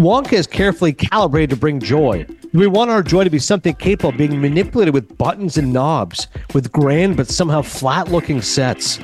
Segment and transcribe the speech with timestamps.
[0.00, 2.26] Wonka is carefully calibrated to bring joy.
[2.54, 6.26] We want our joy to be something capable of being manipulated with buttons and knobs,
[6.54, 8.98] with grand but somehow flat looking sets.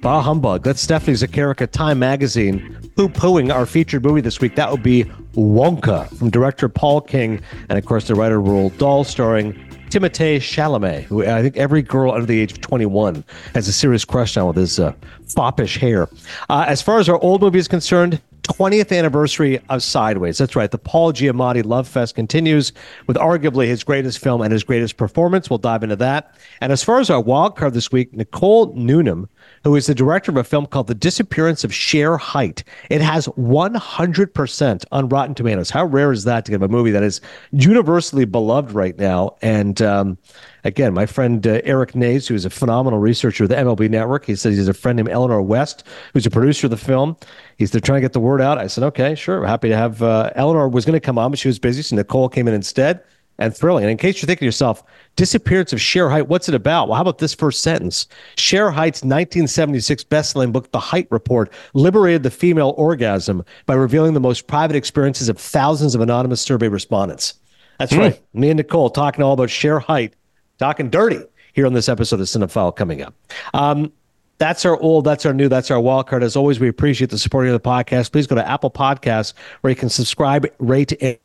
[0.00, 0.62] Bah humbug.
[0.64, 4.56] That's Stephanie Zacharek at Time Magazine poo pooing our featured movie this week.
[4.56, 9.04] That would be Wonka from director Paul King and, of course, the writer Roald Dahl,
[9.04, 9.52] starring
[9.90, 14.04] Timothée Chalamet, who I think every girl under the age of 21 has a serious
[14.04, 14.92] crush on with his uh,
[15.34, 16.08] foppish hair.
[16.48, 20.38] Uh, as far as our old movie is concerned, 20th anniversary of Sideways.
[20.38, 20.70] That's right.
[20.70, 22.72] The Paul Giamatti Love Fest continues
[23.06, 25.50] with arguably his greatest film and his greatest performance.
[25.50, 26.34] We'll dive into that.
[26.60, 29.28] And as far as our wild card this week, Nicole Newnham
[29.64, 32.64] who is the director of a film called The Disappearance of Shere Hite.
[32.88, 35.70] It has 100% on Rotten Tomatoes.
[35.70, 37.20] How rare is that to get a movie that is
[37.52, 39.36] universally beloved right now?
[39.42, 40.18] And um,
[40.64, 44.24] again, my friend uh, Eric Nays, who is a phenomenal researcher of the MLB Network,
[44.24, 47.16] he says he's a friend named Eleanor West, who's a producer of the film.
[47.58, 48.56] He's they're trying to get the word out.
[48.56, 51.38] I said, okay, sure, happy to have uh, Eleanor was going to come on, but
[51.38, 53.02] she was busy, so Nicole came in instead
[53.40, 53.82] and thrilling.
[53.82, 54.84] And in case you're thinking to yourself,
[55.16, 56.88] disappearance of Shere Hite, what's it about?
[56.88, 58.06] Well, how about this first sentence?
[58.36, 64.20] Shere Hite's 1976 best-selling book, The Hite Report, liberated the female orgasm by revealing the
[64.20, 67.34] most private experiences of thousands of anonymous survey respondents.
[67.78, 67.98] That's mm.
[67.98, 68.22] right.
[68.34, 70.14] Me and Nicole talking all about Shere Hite,
[70.58, 71.20] talking dirty
[71.54, 73.14] here on this episode of Cinephile coming up.
[73.54, 73.90] Um,
[74.36, 76.22] that's our old, that's our new, that's our wild card.
[76.22, 78.12] As always, we appreciate the support of the podcast.
[78.12, 81.18] Please go to Apple Podcasts where you can subscribe, rate, and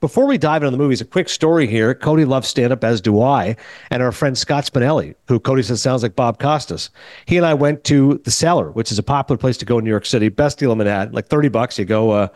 [0.00, 1.94] before we dive into the movies, a quick story here.
[1.94, 3.56] Cody loves stand up, as do I.
[3.90, 6.90] And our friend Scott Spinelli, who Cody says sounds like Bob Costas.
[7.26, 9.84] He and I went to the Cellar, which is a popular place to go in
[9.84, 10.28] New York City.
[10.28, 11.78] Best deal in Manhattan, like 30 bucks.
[11.78, 12.28] You go, uh,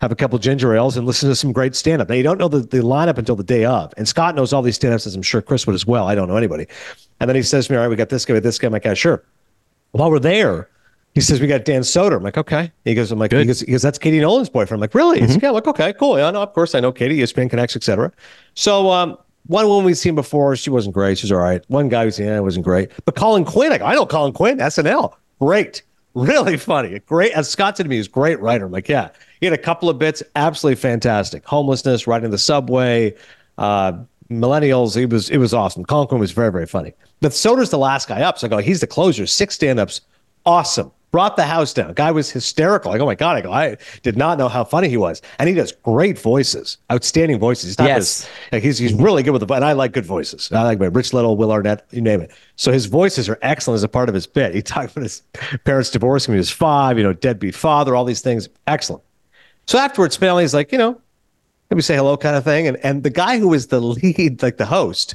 [0.00, 2.08] have a couple ginger ales and listen to some great stand up.
[2.08, 3.92] Now, you don't know the, the lineup until the day of.
[3.96, 6.08] And Scott knows all these stand ups, as I'm sure Chris would as well.
[6.08, 6.66] I don't know anybody.
[7.20, 8.66] And then he says to me, All right, we got this guy, with this guy.
[8.66, 9.24] I'm like, Yeah, sure.
[9.92, 10.68] While we're there,
[11.14, 12.16] he says, We got Dan Soder.
[12.16, 12.72] I'm like, Okay.
[12.84, 14.78] He goes, I'm like, he goes, he goes, That's Katie Nolan's boyfriend.
[14.78, 15.18] I'm like, Really?
[15.18, 15.26] Mm-hmm.
[15.26, 16.18] He's like, Yeah, I'm like, Okay, cool.
[16.18, 18.12] Yeah, no, of course I know Katie, ESPN Connects, etc.
[18.54, 21.18] So, um, one woman we've seen before, she wasn't great.
[21.18, 21.62] She's all right.
[21.68, 22.90] One guy we've who's yeah, wasn't great.
[23.04, 25.14] But Colin Quinn, like, I know Colin Quinn, SNL.
[25.40, 25.82] Great.
[26.14, 26.98] Really funny.
[26.98, 27.32] Great.
[27.32, 28.66] As Scott said to me, he's a great writer.
[28.66, 29.08] I'm like, yeah.
[29.40, 31.42] He had a couple of bits, absolutely fantastic.
[31.46, 33.14] Homelessness, riding the subway,
[33.56, 33.94] uh,
[34.30, 34.94] millennials.
[34.94, 35.86] It was it was awesome.
[35.86, 36.92] Colin Quinn was very, very funny.
[37.22, 38.38] But Soder's the last guy up.
[38.38, 39.26] So I go, he's the closer.
[39.26, 40.02] Six stand-ups.
[40.44, 41.92] Awesome brought the house down.
[41.92, 42.90] Guy was hysterical.
[42.90, 43.36] Like, oh my god!
[43.36, 46.78] I go, I did not know how funny he was, and he does great voices,
[46.90, 47.66] outstanding voices.
[47.66, 48.28] He's not yes.
[48.50, 49.54] like he's he's really good with the.
[49.54, 50.50] And I like good voices.
[50.50, 52.32] I like my Rich Little, Will Arnett, you name it.
[52.56, 54.54] So his voices are excellent as a part of his bit.
[54.54, 55.22] He talked about his
[55.64, 56.96] parents divorcing when he was five.
[56.98, 58.48] You know, deadbeat father, all these things.
[58.66, 59.02] Excellent.
[59.66, 61.00] So afterwards, Spinelli's like, you know,
[61.70, 62.66] let me say hello, kind of thing.
[62.66, 65.14] And and the guy who was the lead, like the host,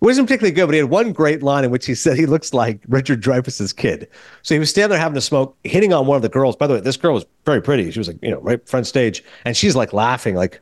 [0.00, 2.54] wasn't particularly good, but he had one great line in which he said he looks
[2.54, 4.08] like Richard Dreyfuss's kid.
[4.42, 6.56] So he was standing there having a smoke, hitting on one of the girls.
[6.56, 7.90] By the way, this girl was very pretty.
[7.90, 10.60] She was like, you know, right front stage, and she's like laughing, like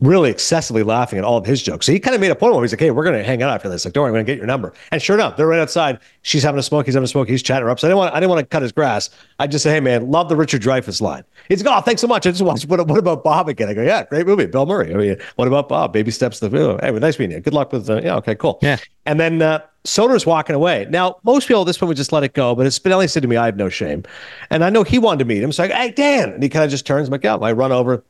[0.00, 1.86] really excessively laughing at all of his jokes.
[1.86, 3.42] So he kind of made a point where he's like, hey, we're going to hang
[3.42, 3.84] out after this.
[3.84, 4.72] Like, don't worry, I'm going to get your number.
[4.90, 5.98] And sure enough, they're right outside.
[6.22, 6.86] She's having a smoke.
[6.86, 7.28] He's having a smoke.
[7.28, 7.78] He's chatting her up.
[7.80, 9.10] So I didn't want, I didn't want to cut his grass.
[9.38, 11.24] I just say, hey, man, love the Richard Dreyfuss line.
[11.48, 12.26] He's like, oh, thanks so much.
[12.26, 13.68] I just watched, what, what about Bob again?
[13.68, 14.46] I go, yeah, great movie.
[14.46, 14.94] Bill Murray.
[14.94, 15.92] I mean, what about Bob?
[15.92, 16.78] Baby steps to the film.
[16.82, 17.40] Hey, nice meeting you.
[17.40, 18.58] Good luck with, uh, yeah, okay, cool.
[18.62, 18.78] Yeah.
[19.06, 20.86] And then, uh, Soder's walking away.
[20.90, 23.28] Now, most people at this point would just let it go, but Spinelli said to
[23.28, 24.02] me, I have no shame.
[24.50, 25.52] And I know he wanted to meet him.
[25.52, 26.32] So I go, hey, Dan.
[26.32, 28.04] And he kind of just turns, I'm like, yeah, I run over,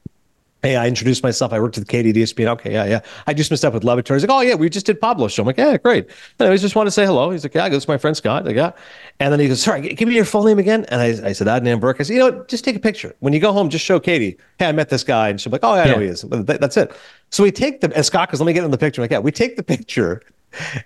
[0.63, 1.55] Hey, I introduced myself.
[1.55, 2.47] I worked at the KDDSP.
[2.47, 3.01] Okay, yeah, yeah.
[3.27, 4.15] I just messed up with Le Batard.
[4.15, 5.43] He's like, oh, yeah, we just did Pablo show.
[5.43, 6.05] I'm like, yeah, great.
[6.05, 7.31] And I always just want to say hello.
[7.31, 8.45] He's like, yeah, this is my friend Scott.
[8.45, 8.73] Like, yeah.
[9.21, 10.85] And then he goes, sorry, give me your full name again.
[10.89, 11.97] And I, I said, Adnan Virk.
[11.99, 12.49] I said, you know, what?
[12.49, 13.15] just take a picture.
[13.21, 15.31] When you go home, just show Katie, hey, I met this guy.
[15.31, 16.23] And she's like, oh, yeah, I know he is.
[16.29, 16.93] That's it.
[17.31, 19.01] So we take the, and Scott goes, let me get in the picture.
[19.01, 20.21] I'm like, yeah, we take the picture.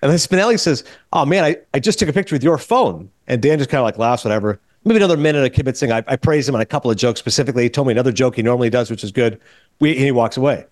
[0.03, 3.11] And then Spinelli says, oh, man, I, I just took a picture with your phone.
[3.27, 5.91] And Dan just kind of like laughs, whatever maybe another minute of kibitzing.
[5.91, 7.65] I, I praise him on a couple of jokes specifically.
[7.65, 9.41] He told me another joke he normally does, which is good.
[9.81, 10.67] We, he walks away.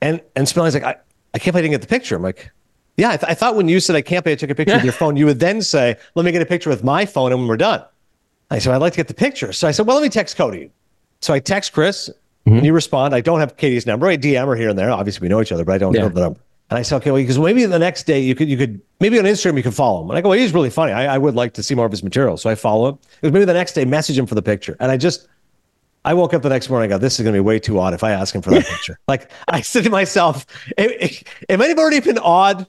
[0.00, 0.96] And and Spinelli's like, I,
[1.34, 2.16] I can't believe I didn't get the picture.
[2.16, 2.50] I'm like,
[2.96, 4.74] yeah, I, th- I thought when you said I can't believe I took a picture
[4.74, 7.30] with your phone, you would then say, let me get a picture with my phone
[7.30, 7.84] and when we're done.
[8.50, 9.52] I said, I'd like to get the picture.
[9.52, 10.70] So I said, well, let me text Cody.
[11.20, 12.10] So I text Chris
[12.46, 12.56] mm-hmm.
[12.56, 13.14] and you respond.
[13.14, 14.06] I don't have Katie's number.
[14.06, 14.90] I DM her here and there.
[14.90, 16.02] Obviously, we know each other, but I don't yeah.
[16.02, 16.40] know the number.
[16.70, 19.18] And I said, okay, well, because maybe the next day you could, you could, maybe
[19.18, 20.10] on Instagram you could follow him.
[20.10, 20.92] And I go, well, he's really funny.
[20.92, 22.36] I, I would like to see more of his material.
[22.36, 22.98] So I follow him.
[23.22, 24.76] It was maybe the next day, message him for the picture.
[24.80, 25.28] And I just,
[26.04, 26.90] I woke up the next morning.
[26.90, 28.50] I go, this is going to be way too odd if I ask him for
[28.50, 28.98] that picture.
[29.08, 30.46] Like I said to myself,
[30.76, 32.66] it, it, it, might have already been odd.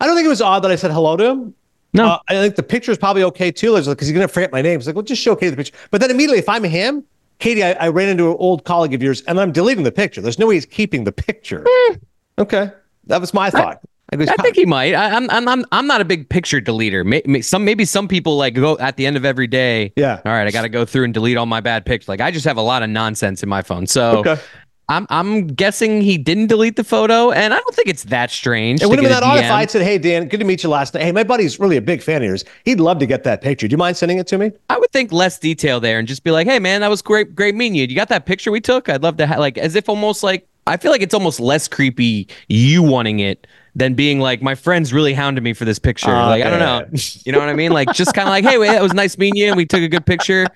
[0.00, 1.54] I don't think it was odd that I said hello to him.
[1.94, 4.52] No, uh, I think the picture is probably okay too, because he's going to forget
[4.52, 4.78] my name.
[4.78, 5.74] It's like, well, just show Katie the picture.
[5.90, 7.04] But then immediately, if I'm him,
[7.38, 10.20] Katie, I, I, ran into an old colleague of yours, and I'm deleting the picture.
[10.20, 11.64] There's no way he's keeping the picture.
[11.64, 12.00] Mm.
[12.38, 12.70] Okay,
[13.06, 13.80] that was my thought.
[14.12, 14.94] I, I think he might.
[14.94, 17.04] I, am I'm, I'm, I'm not a big picture deleter.
[17.04, 19.92] Maybe some, maybe some people like go at the end of every day.
[19.96, 20.20] Yeah.
[20.24, 22.06] All right, I got to go through and delete all my bad pics.
[22.06, 23.86] Like I just have a lot of nonsense in my phone.
[23.86, 24.40] So, okay.
[24.88, 28.80] I'm I'm guessing he didn't delete the photo, and I don't think it's that strange.
[28.80, 30.68] It would have been that odd if I'd said, "Hey Dan, good to meet you
[30.68, 31.02] last night.
[31.02, 32.44] Hey, my buddy's really a big fan of yours.
[32.64, 33.66] He'd love to get that picture.
[33.66, 36.22] Do you mind sending it to me?" I would think less detail there and just
[36.22, 37.86] be like, "Hey, man, that was great, great meeting you.
[37.86, 38.88] You got that picture we took?
[38.88, 41.66] I'd love to have like as if almost like I feel like it's almost less
[41.66, 46.10] creepy you wanting it than being like my friends really hounded me for this picture.
[46.10, 46.86] like I don't know,
[47.24, 47.70] you know what I mean?
[47.72, 49.82] Like just kind of like, hey, wait, it was nice meeting you, and we took
[49.82, 50.46] a good picture.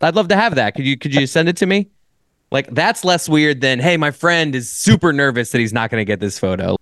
[0.00, 0.74] I'd love to have that.
[0.76, 1.88] Could you could you send it to me?
[2.52, 6.00] Like that's less weird than hey, my friend is super nervous that he's not going
[6.00, 6.76] to get this photo.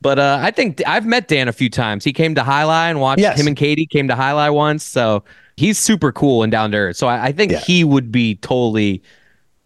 [0.00, 2.02] But uh, I think I've met Dan a few times.
[2.02, 3.38] He came to Highlight and watched Yes.
[3.38, 4.82] him and Katie came to Highlight once.
[4.82, 5.22] So
[5.56, 6.96] he's super cool and down to earth.
[6.96, 7.60] So I, I think Yeah.
[7.60, 9.00] he would be totally.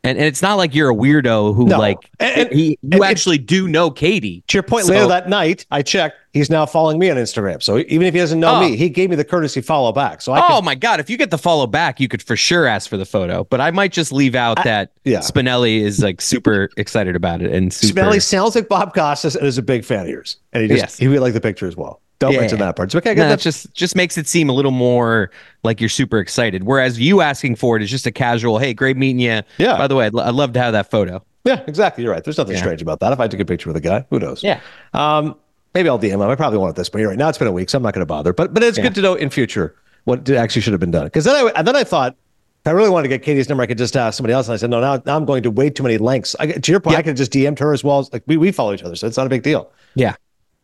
[0.06, 1.78] And, and it's not like you're a weirdo who No.
[1.78, 4.42] like And- he you actually do know Katie.
[4.48, 6.16] To your point, So- later that night, I checked.
[6.32, 7.62] He's now following me on Instagram.
[7.62, 8.60] So even if he doesn't know Oh.
[8.60, 10.20] me, he gave me the courtesy follow back.
[10.20, 11.00] So I oh could, my god!
[11.00, 13.44] If you get the follow back, you could for sure ask for the photo.
[13.44, 15.20] But I might just leave out that yeah.
[15.20, 17.92] Spinelli is like super excited about it and super.
[18.00, 20.78] Smelly sounds like Bob Costas and is a big fan of yours, and he just
[20.78, 20.96] Yes.
[20.98, 22.02] he would like the picture as well.
[22.18, 22.40] Don't Yeah.
[22.40, 22.90] mention that part.
[22.92, 25.30] So okay, No, that just just makes it seem a little more
[25.64, 26.64] like you're super excited.
[26.64, 29.76] Whereas you asking for it is just a casual, "Hey, great meeting you." Yeah.
[29.76, 31.22] By the way, I'd, lo- I'd love to have that photo.
[31.44, 32.04] Yeah, exactly.
[32.04, 32.24] You're right.
[32.24, 32.60] There's nothing Yeah.
[32.60, 33.12] strange about that.
[33.12, 34.42] If I took a picture with a guy, who knows?
[34.42, 34.60] Yeah.
[34.94, 35.36] Um,
[35.74, 36.22] maybe I'll DM him.
[36.22, 37.00] I probably won't at this point.
[37.02, 37.18] You're right.
[37.18, 38.32] Now it's been a week, so I'm not going to bother.
[38.32, 38.84] But but it's Yeah.
[38.84, 39.74] good to know in future
[40.04, 41.04] what actually should have been done.
[41.04, 42.16] Because then I and then I thought.
[42.64, 43.62] If I really wanted to get Katie's number.
[43.62, 44.48] I could just ask somebody else.
[44.48, 46.34] And I said, no, now, now I'm going to way too many lengths.
[46.40, 46.98] I, to your point, Yeah.
[46.98, 48.08] I could just DM'd her as well.
[48.12, 49.70] Like we, we follow each other, so it's not a big deal.
[49.94, 50.16] Yeah.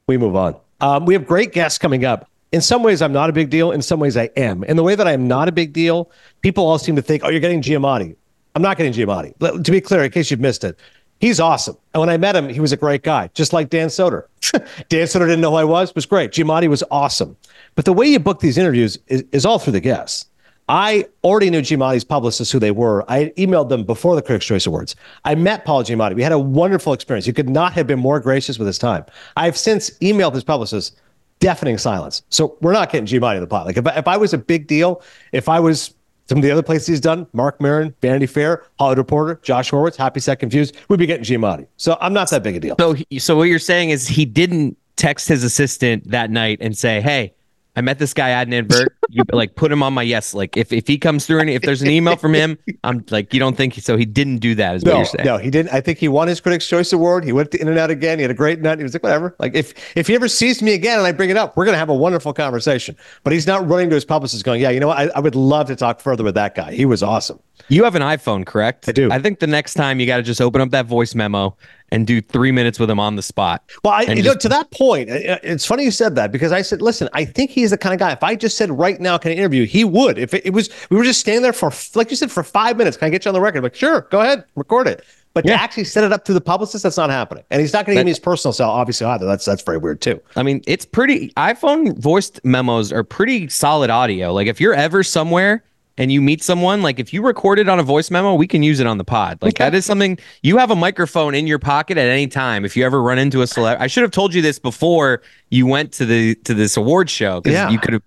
[0.09, 0.57] we move on.
[0.83, 2.29] Um, we have great guests coming up.
[2.53, 3.73] In some ways, I'm not a big deal.
[3.73, 4.63] In some ways, I am.
[4.65, 6.11] In the way that I am not a big deal,
[6.43, 8.15] people all seem to think, oh, you're getting Giamatti.
[8.55, 9.33] I'm not getting Giamatti.
[9.41, 10.79] Let- To be clear, in case you've missed it,
[11.19, 11.77] he's awesome.
[11.95, 14.25] And when I met him, he was a great guy, just like Dan Soder.
[14.91, 16.33] Dan Soder didn't know who I was, was great.
[16.33, 17.37] Giamatti was awesome.
[17.75, 20.27] But the way you book these interviews is, is all through the guests.
[20.69, 23.05] I already knew Giamatti's publicists who they were.
[23.11, 24.95] I emailed them before the Critics' Choice Awards.
[25.25, 26.15] I met Paul Giamatti.
[26.15, 27.27] We had a wonderful experience.
[27.27, 29.05] He could not have been more gracious with his time.
[29.37, 30.97] I've since emailed his publicist,
[31.41, 32.23] deafening silence.
[32.31, 33.67] So we're not getting Giamatti in the pot.
[33.67, 35.95] Like if I, if I was a big deal, if I was
[36.29, 39.97] some of the other places he's done, Marc Maron, Vanity Fair, Hollywood Reporter, Josh Horowitz,
[39.97, 41.67] Happy Sad Confused, we'd be getting Giamatti.
[41.77, 42.77] So I'm not that big a deal.
[42.79, 46.79] So, he, so what you're saying is he didn't text his assistant that night and
[46.79, 47.35] say, "Hey,
[47.75, 48.89] I met this guy Adnan Virk.
[49.09, 50.35] You like put him on my yes.
[50.35, 53.33] Like if, if he comes through and if there's an email from him, I'm like
[53.33, 53.97] you don't think so.
[53.97, 54.77] He didn't do that.
[54.77, 55.25] Is what No, you're saying?
[55.25, 55.73] no, he didn't.
[55.73, 57.25] I think he won his Critics' Choice Award.
[57.25, 58.19] He went to internet again.
[58.19, 58.77] He had a great night.
[58.79, 59.35] He was like, whatever.
[59.39, 61.79] Like if if he ever sees me again and I bring it up, we're gonna
[61.79, 62.95] have a wonderful conversation.
[63.25, 64.99] But he's not running to his publicist going, yeah, you know what?
[64.99, 66.73] I, I would love to talk further with that guy.
[66.75, 67.39] He was awesome.
[67.69, 68.89] You have an iPhone, correct?
[68.89, 69.11] I do.
[69.11, 71.57] I think the next time you got to just open up that voice memo
[71.93, 73.63] and do three minutes with him on the spot.
[73.85, 76.63] Well, I, you know, to that point, uh, it's funny you said that because I
[76.63, 78.13] said, listen, I think he's the kind of guy.
[78.13, 79.67] If I just said right now, can I interview?
[79.67, 80.19] He would.
[80.19, 82.77] If it, it was, we were just standing there for, like you said, for five
[82.77, 82.97] minutes.
[82.97, 83.59] Can I get you on the record?
[83.59, 85.05] I'm like, sure, go ahead, record it.
[85.35, 85.57] But Yeah.
[85.57, 87.45] to actually set it up to the publicist, that's not happening.
[87.51, 89.25] And he's not going to give me his personal cell, obviously either.
[89.25, 90.21] That's that's very weird too.
[90.37, 91.31] I mean, it's pretty.
[91.39, 94.33] iPhone voiced memos are pretty solid audio.
[94.35, 95.65] Like if you're ever somewhere
[95.99, 98.63] and you meet someone, like if you record it on a voice memo, we can
[98.63, 99.39] use it on the pod.
[99.43, 99.65] Like Okay.
[99.65, 102.65] that is something you have a microphone in your pocket at any time.
[102.65, 105.67] If you ever run into a celeb, I should have told you this before you
[105.67, 107.71] went to the to this award show because Yeah.
[107.71, 108.03] you could have.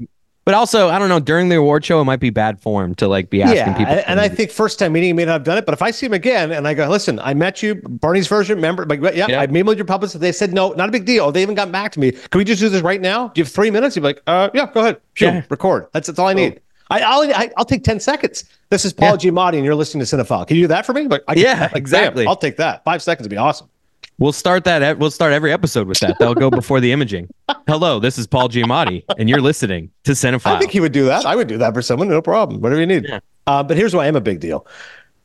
[0.45, 1.19] But also, I don't know.
[1.19, 3.91] During the award show, it might be bad form to like be asking yeah, people.
[3.93, 5.65] and, and I think first time meeting, he may not have done it.
[5.65, 8.55] But if I see him again and I go, listen, I met you, Barney's version,
[8.57, 8.85] remember?
[8.85, 9.41] Like, yeah, Yeah.
[9.41, 10.21] I with your publicist.
[10.21, 11.31] They said no, not a big deal.
[11.31, 12.11] They even got back to me.
[12.11, 13.29] Can we just do this right now?
[13.29, 13.95] Do you have three minutes?
[13.95, 15.41] You'd be like, uh, yeah, go ahead, shoot, Yeah.
[15.49, 15.87] record.
[15.93, 16.61] That's that's all I need.
[16.89, 18.45] I, I'll I, I'll take ten seconds.
[18.69, 20.47] This is Paul Giamatti, and you're listening to Cinephile.
[20.47, 21.07] Can you do that for me?
[21.07, 22.27] Like, can- Yeah, like, damn, exactly.
[22.27, 22.83] I'll take that.
[22.83, 23.69] Five seconds would be awesome.
[24.17, 24.97] We'll start that.
[24.97, 26.17] We'll start every episode with that.
[26.19, 27.27] They'll go before the imaging.
[27.67, 30.55] Hello, this is Paul Giamatti, and you're listening to Cinephile.
[30.55, 31.25] I think he would do that.
[31.25, 32.61] I would do that for someone, no problem.
[32.61, 33.05] Whatever you need.
[33.09, 33.19] Yeah.
[33.47, 34.65] Uh, but here's why I'm a big deal.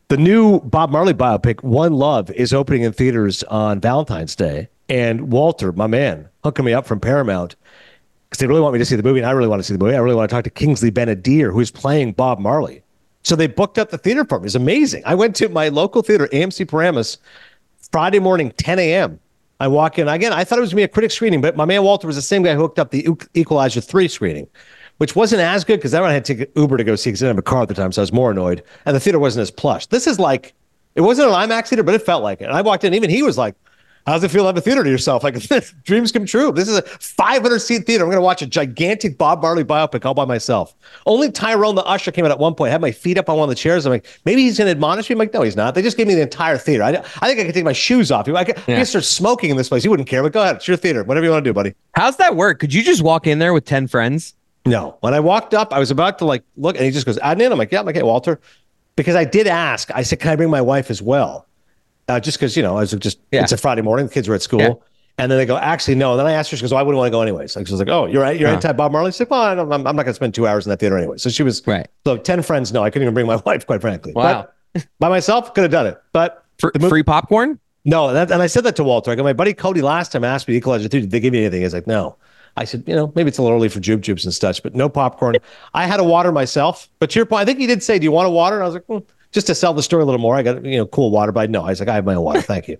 [0.09, 4.69] The new Bob Marley biopic, One Love, is opening in theaters on Valentine's Day.
[4.88, 7.55] And Walter, my man, hooking me up from Paramount
[8.30, 9.75] because they really want me to see the movie, and I really want to see
[9.75, 9.96] the movie.
[9.96, 12.82] I really want to talk to Kingsley Ben-Adir, who's playing Bob Marley.
[13.25, 14.46] So they booked up the theater for me.
[14.46, 15.02] It's amazing.
[15.04, 17.18] I went to my local theater, AMC Paramus,
[17.90, 19.18] Friday morning, 10 a.m.
[19.58, 20.32] I walk in again.
[20.32, 22.22] I thought it was gonna be a critic screening, but my man Walter was the
[22.22, 24.46] same guy who hooked up the Equalizer three screening,
[24.99, 27.10] which wasn't as good because that one I had to take Uber to go see
[27.10, 28.62] because I didn't have a car at the time, so I was more annoyed.
[28.87, 29.87] And the theater wasn't as plush.
[29.87, 30.54] This is like,
[30.94, 32.44] it wasn't an IMAX theater, but it felt like it.
[32.44, 33.54] And I walked in, even he was like,
[34.07, 35.23] "How's it feel to have a theater to yourself?
[35.25, 35.37] Like
[35.85, 36.52] dreams come true.
[36.52, 38.04] This is a 500 seat theater.
[38.04, 40.75] I'm going to watch a gigantic Bob Marley biopic all by myself."
[41.07, 42.69] Only Tyrone the usher came in at one point.
[42.69, 43.87] I had my feet up on one of the chairs.
[43.87, 45.14] I'm like, maybe he's going to admonish me.
[45.14, 45.75] I'm like, no, he's not.
[45.75, 46.83] They just gave me the entire theater.
[46.83, 48.28] I, I think I could take my shoes off.
[48.28, 48.78] I could, I Yeah.
[48.78, 49.85] could start smoking in this place.
[49.85, 50.57] You wouldn't care, but go ahead.
[50.57, 51.04] It's your theater.
[51.04, 51.75] Whatever you want to do, buddy.
[51.95, 52.59] How's that work?
[52.61, 54.35] Could you just walk in there with 10 friends?
[54.66, 54.97] No.
[55.00, 57.47] When I walked up, I was about to like look, and he just goes, Adnan.
[57.47, 57.52] In.
[57.52, 58.40] I'm like, yeah, I'm like, hey, Walter.
[58.97, 59.90] Because I did ask.
[59.95, 61.47] I said, can I bring my wife as well?
[62.11, 63.43] Uh, just because you know I was just Yeah.
[63.43, 64.61] it's a Friday morning, the kids were at school.
[64.61, 64.73] Yeah.
[65.19, 66.12] And then they go, actually, no.
[66.12, 67.55] And then I asked her, she goes, oh, I wouldn't want to go anyways.
[67.55, 68.40] Like, she was like, oh, you're right.
[68.40, 68.52] You're Oh.
[68.55, 69.11] anti Bob Marley.
[69.12, 71.19] She's like, well, I I'm not going to spend two hours in that theater anyway.
[71.19, 71.87] So she was, Right.
[72.07, 74.12] so 10 friends, no, I couldn't even bring my wife, quite frankly.
[74.14, 74.49] Wow.
[74.73, 76.00] But by myself, could have done it.
[76.14, 77.59] But Fr- the movie- free popcorn?
[77.85, 79.11] no, that, and I said that to Walter.
[79.11, 81.40] I go, my buddy Cody last time asked me Equalizer 2, did they give you
[81.43, 81.61] anything?
[81.62, 82.17] He's like, no.
[82.57, 84.75] I said, you know, maybe it's a little early for Jube Jubes and such, but
[84.75, 85.37] no popcorn.
[85.75, 86.88] I had a water myself.
[86.99, 88.57] But to your point, I think he did say, do you want a water?
[88.57, 88.99] And I was like, "Hmm,
[89.32, 90.37] just to sell the story a little more.
[90.37, 91.32] I got, you know, cool water.
[91.32, 92.40] But no, I was like, I have my own water.
[92.42, 92.78] Thank you.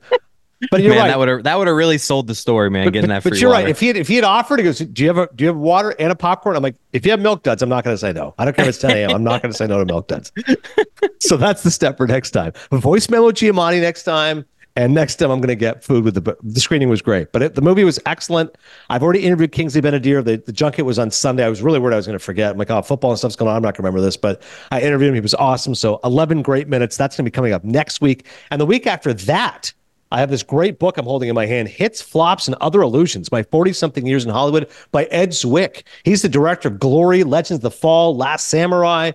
[0.71, 1.09] But you're man, right.
[1.09, 2.87] that would have that would have really sold the story, man.
[2.87, 3.63] but, getting but- that but free you're water.
[3.65, 3.71] right.
[3.71, 5.49] If he had, if he had offered, he goes, do you have a, do you
[5.49, 6.55] have water and a popcorn?
[6.55, 8.35] I'm like, if you have milk duds, I'm not going to say no.
[8.37, 9.11] I don't care if it's 10 a.m.
[9.11, 10.33] I'm not going to say no to milk duds.
[11.21, 12.53] so that's the step for next time.
[12.73, 14.45] Voice memo Giamatti next time.
[14.77, 17.43] And next time I'm going to get food with the the screening was great, but
[17.43, 18.57] it, the movie was excellent.
[18.89, 20.25] I've already interviewed Kingsley Ben-Adir.
[20.25, 21.45] The, the junket was on Sunday.
[21.45, 22.53] I was really worried I was going to forget.
[22.53, 23.57] I'm like, oh, football and stuff's going on.
[23.57, 25.15] I'm not going to remember this, but I interviewed him.
[25.15, 25.75] He was awesome.
[25.75, 26.97] So 11 great minutes.
[26.97, 29.73] That's going to be coming up next week, and the week after that.
[30.13, 33.31] I have this great book I'm holding in my hand, Hits, Flops, and Other Illusions,
[33.31, 35.85] My 40 something years in Hollywood by Ed Zwick.
[36.03, 39.13] He's the director of Glory, Legends of the Fall, Last Samurai,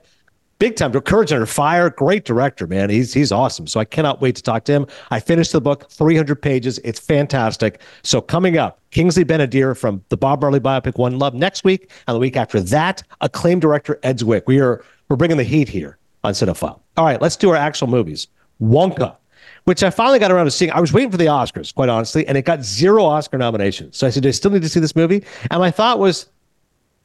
[0.60, 0.92] big time.
[1.02, 2.90] Courage Under Fire, great director, man.
[2.90, 3.68] He's he's awesome.
[3.68, 4.88] So I cannot wait to talk to him.
[5.12, 6.80] I finished the book, 300 pages.
[6.84, 7.82] It's fantastic.
[8.04, 12.16] So coming up, Kingsley Ben-Adir from the Bob Marley biopic One Love next week, and
[12.16, 14.44] the week after that, acclaimed director Ed Zwick.
[14.48, 16.80] We are we're bringing the heat here on Cinephile.
[16.98, 18.28] All right, let's do our actual movies.
[18.62, 19.18] Wonka
[19.66, 20.72] which I finally got around to seeing.
[20.72, 23.98] I was waiting for the Oscars, quite honestly, and it got zero Oscar nominations.
[23.98, 25.24] So I said, Do I still need to see this movie?
[25.52, 26.28] And my thought was,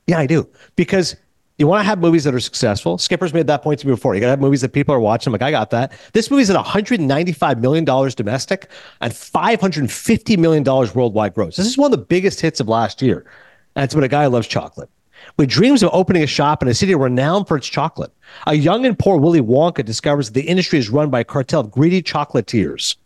[0.06, 0.48] Yeah, I do.
[0.76, 1.16] Because
[1.60, 2.96] you want to have movies that are successful.
[2.96, 4.14] Skipper's made that point to me before.
[4.14, 5.28] You got to have movies that people are watching.
[5.28, 5.92] I'm like, I got that.
[6.14, 8.70] This movie's at $195 million domestic
[9.02, 11.56] and $550 million worldwide gross.
[11.56, 13.30] This is one of the biggest hits of last year.
[13.76, 14.88] And it's about a guy who loves chocolate.
[15.36, 18.10] With dreams of opening a shop in a city renowned for its chocolate,
[18.46, 21.60] a young and poor Willy Wonka discovers that the industry is run by a cartel
[21.60, 22.96] of greedy chocolatiers.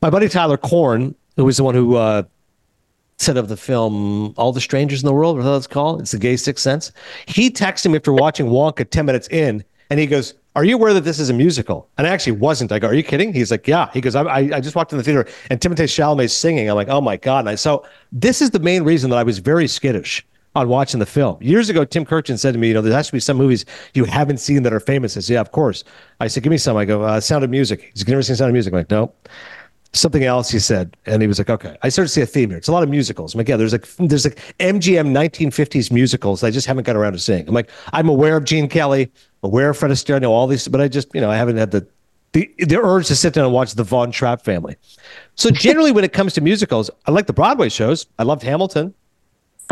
[0.00, 2.22] My buddy Tyler Korn, who was the one who uh,
[3.22, 6.18] said of the film All the Strangers in the World, whatever that's called, it's the
[6.18, 6.92] gay sixth sense.
[7.26, 10.94] He texted me after watching Wonka 10 minutes in, and he goes, Are you aware
[10.94, 11.88] that this is a musical?
[11.98, 12.72] And I actually wasn't.
[12.72, 13.32] I go, Are you kidding?
[13.32, 13.90] He's like, Yeah.
[13.92, 16.68] He goes, I, I, I just walked in the theater and Timothée Chalamet's singing.
[16.68, 17.40] I'm like, Oh my God.
[17.40, 20.24] And I, so this is the main reason that I was very skittish
[20.54, 21.38] on watching the film.
[21.40, 23.64] Years ago, Tim Kurkjian said to me, you know, there has to be some movies
[23.94, 25.16] you haven't seen that are famous.
[25.16, 25.82] I said, yeah, of course.
[26.20, 26.76] I said, give me some.
[26.76, 27.90] I go, uh, Sound of Music.
[27.94, 28.72] He's never seen Sound of Music.
[28.72, 29.12] I'm like, no.
[29.94, 31.76] Something else he said, and he was like, okay.
[31.82, 32.56] I started to see a theme here.
[32.56, 33.34] It's a lot of musicals.
[33.34, 36.42] I'm like, yeah, there's like there's like MGM 1950s musicals.
[36.42, 37.46] I just haven't got around to seeing.
[37.46, 39.10] I'm like, I'm aware of Gene Kelly,
[39.42, 41.58] aware of Fred Astaire, I know all these, but I just, you know, I haven't
[41.58, 41.86] had the
[42.32, 44.76] the, the urge to sit down and watch the Von Trapp family.
[45.34, 48.06] So generally, when it comes to musicals, I like the Broadway shows.
[48.18, 48.94] I loved Hamilton.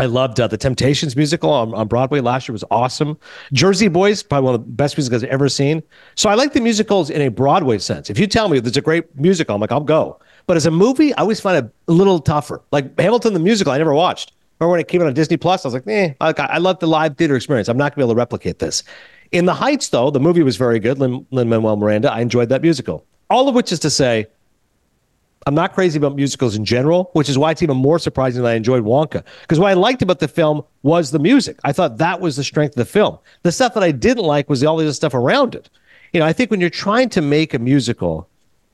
[0.01, 3.19] I loved uh, the Temptations musical on, on Broadway last year was awesome.
[3.53, 5.83] Jersey Boys, probably one of the best musicals I've ever seen.
[6.15, 8.09] So I like the musicals in a Broadway sense.
[8.09, 10.19] If you tell me there's a great musical, I'm like, I'll go.
[10.47, 12.63] But as a movie, I always find it a little tougher.
[12.71, 14.33] Like Hamilton the musical, I never watched.
[14.59, 16.79] Or when it came out on Disney Plus, I was like, eh, I, I love
[16.79, 17.67] the live theater experience.
[17.67, 18.83] I'm not going to be able to replicate this.
[19.31, 20.97] In The Heights, though, the movie was very good.
[20.97, 23.05] Lin Manuel Miranda, I enjoyed that musical.
[23.29, 24.25] All of which is to say,
[25.47, 28.49] I'm not crazy about musicals in general, which is why it's even more surprising that
[28.49, 29.23] I enjoyed Wonka.
[29.41, 31.57] Because what I liked about the film was the music.
[31.63, 33.17] I thought that was the strength of the film.
[33.41, 35.69] The stuff that I didn't like was all the other stuff around it.
[36.13, 38.27] You know, I think when you're trying to make a musical,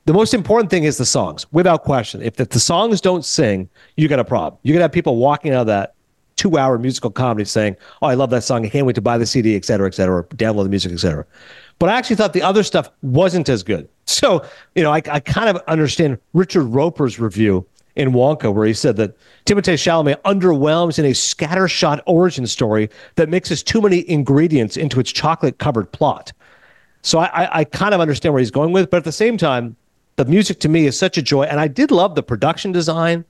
[0.05, 2.21] the most important thing is the songs, without question.
[2.21, 4.59] If the, the songs don't sing, you got a problem.
[4.63, 5.93] You're gonna have people walking out of that
[6.37, 8.65] two-hour musical comedy saying, "Oh, I love that song.
[8.65, 10.99] I can't wait to buy the CD, et cetera, et cetera, download the music, et
[10.99, 11.25] cetera."
[11.79, 13.87] But I actually thought the other stuff wasn't as good.
[14.05, 17.65] So, you know, I, I kind of understand Richard Roeper's review
[17.95, 23.27] in Wonka, where he said that Timothée Chalamet underwhelms in a scattershot origin story that
[23.27, 26.31] mixes too many ingredients into its chocolate-covered plot.
[27.01, 29.37] So I, I, I kind of understand where he's going with, but at the same
[29.37, 29.75] time,
[30.15, 33.25] the music to me is such a joy, and I did love the production design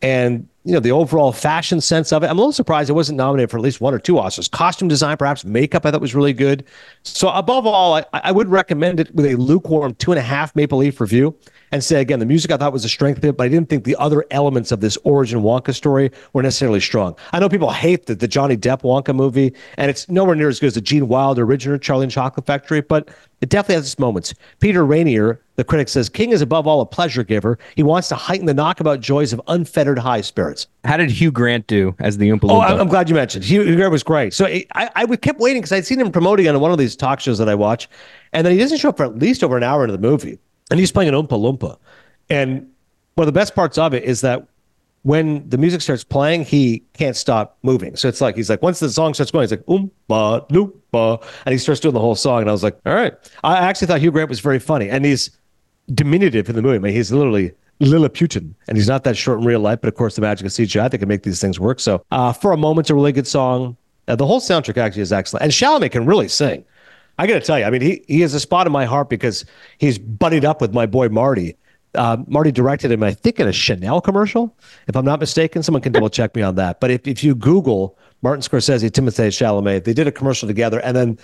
[0.00, 2.26] and you know the overall fashion sense of it.
[2.26, 4.50] I'm a little surprised it wasn't nominated for at least one or two Oscars.
[4.50, 6.62] Costume design, perhaps makeup, I thought was really good.
[7.04, 10.54] So above all, I, I would recommend it with a lukewarm two and a half
[10.54, 11.34] Maple Leaf review.
[11.72, 13.70] And say again, the music I thought was a strength of it, but I didn't
[13.70, 17.16] think the other elements of this origin Wonka story were necessarily strong.
[17.32, 20.60] I know people hate the, the Johnny Depp Wonka movie, and it's nowhere near as
[20.60, 23.08] good as the Gene Wilder original Charlie and Chocolate Factory, but
[23.40, 24.34] it definitely has its moments.
[24.60, 27.58] Peter Rainer, the critic, says King is above all a pleasure giver.
[27.74, 30.68] He wants to heighten the knockabout joys of unfettered high spirits.
[30.84, 32.70] How did Hugh Grant do as the Oompa Oh, Loompa?
[32.70, 33.44] I'm I'm glad you mentioned.
[33.44, 34.32] Hugh Hugh Grant was great.
[34.32, 37.18] So I, I kept waiting because I'd seen him promoting on one of these talk
[37.18, 37.88] shows that I watch,
[38.32, 40.38] and then he doesn't show up for at least over an hour into the movie,
[40.70, 41.76] and he's playing an Oompa Loompa.
[42.30, 42.68] And
[43.16, 44.46] one of the best parts of it is that
[45.02, 47.96] when the music starts playing, he can't stop moving.
[47.96, 51.52] So it's like he's like once the song starts going, he's like Oompa Loompa, and
[51.52, 52.42] he starts doing the whole song.
[52.42, 53.14] And I was like, all right.
[53.42, 55.36] I actually thought Hugh Grant was very funny, and he's
[55.94, 56.76] diminutive in the movie.
[56.76, 59.80] I mean, he's literally Lilliputian, and he's not that short in real life.
[59.80, 61.80] But of course, the magic of CGI they can make these things work.
[61.80, 63.76] So, uh, for a moment, it's a really good song.
[64.08, 66.64] Uh, the whole soundtrack actually is excellent, and Chalamet can really sing.
[67.18, 69.08] I got to tell you, I mean, he he has a spot in my heart
[69.08, 69.44] because
[69.78, 71.56] he's buddied up with my boy Marty.
[71.94, 74.54] Uh, Marty directed him, I think, in a Chanel commercial,
[74.88, 75.62] if I'm not mistaken.
[75.62, 76.80] Someone can double check me on that.
[76.80, 80.96] But if, if you Google Martin Scorsese, Timothée Chalamet, they did a commercial together, and
[80.96, 81.18] then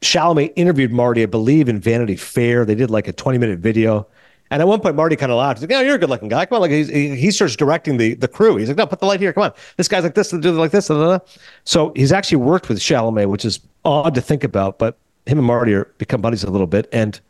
[0.00, 2.64] Chalamet interviewed Marty, I believe, in Vanity Fair.
[2.64, 4.06] They did like a 20 minute video.
[4.50, 5.60] And at one point, Marty kind of laughed.
[5.60, 6.46] He's like, "Oh, you're a good looking guy.
[6.46, 8.56] Come on!" Like he's, he, he starts directing the the crew.
[8.56, 9.32] He's like, "No, put the light here.
[9.32, 10.88] Come on." This guy's like this, do like this.
[10.88, 11.26] Blah, blah, blah.
[11.64, 14.78] So he's actually worked with Chalamet, which is odd to think about.
[14.78, 16.88] But him and Marty are become buddies a little bit.
[16.92, 17.20] And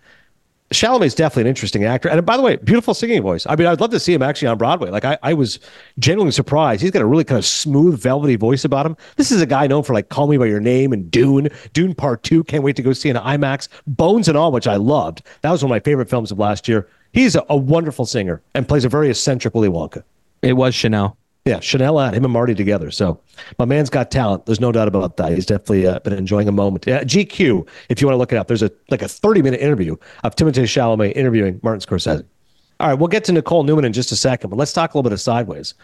[0.70, 2.10] Chalamet's definitely an interesting actor.
[2.10, 3.46] And by the way, beautiful singing voice.
[3.48, 4.90] I mean, I'd love to see him actually on Broadway.
[4.90, 5.60] Like, I, I was
[5.98, 6.82] genuinely surprised.
[6.82, 8.96] He's got a really kind of smooth, velvety voice about him.
[9.16, 11.94] This is a guy known for like Call Me By Your Name and Dune, Dune
[11.94, 12.44] Part 2.
[12.44, 13.68] Can't wait to go see in IMAX.
[13.86, 15.22] Bones and All, which I loved.
[15.40, 16.86] That was one of my favorite films of last year.
[17.12, 20.02] He's a, a wonderful singer and plays a very eccentric Willy Wonka.
[20.42, 21.16] It was Chanel.
[21.48, 22.90] Yeah, Chanel at him and Marty together.
[22.90, 23.20] So
[23.58, 24.46] my man's got talent.
[24.46, 25.32] There's no doubt about that.
[25.32, 26.84] He's definitely uh, been enjoying a moment.
[26.86, 29.60] Yeah, GQ, if you want to look it up, there's a like a 30 minute
[29.60, 32.24] interview of Timothée Chalamet interviewing Martin Scorsese.
[32.80, 34.96] All right, we'll get to Nicole Newnham in just a second, but let's talk a
[34.96, 35.74] little bit of Sideways.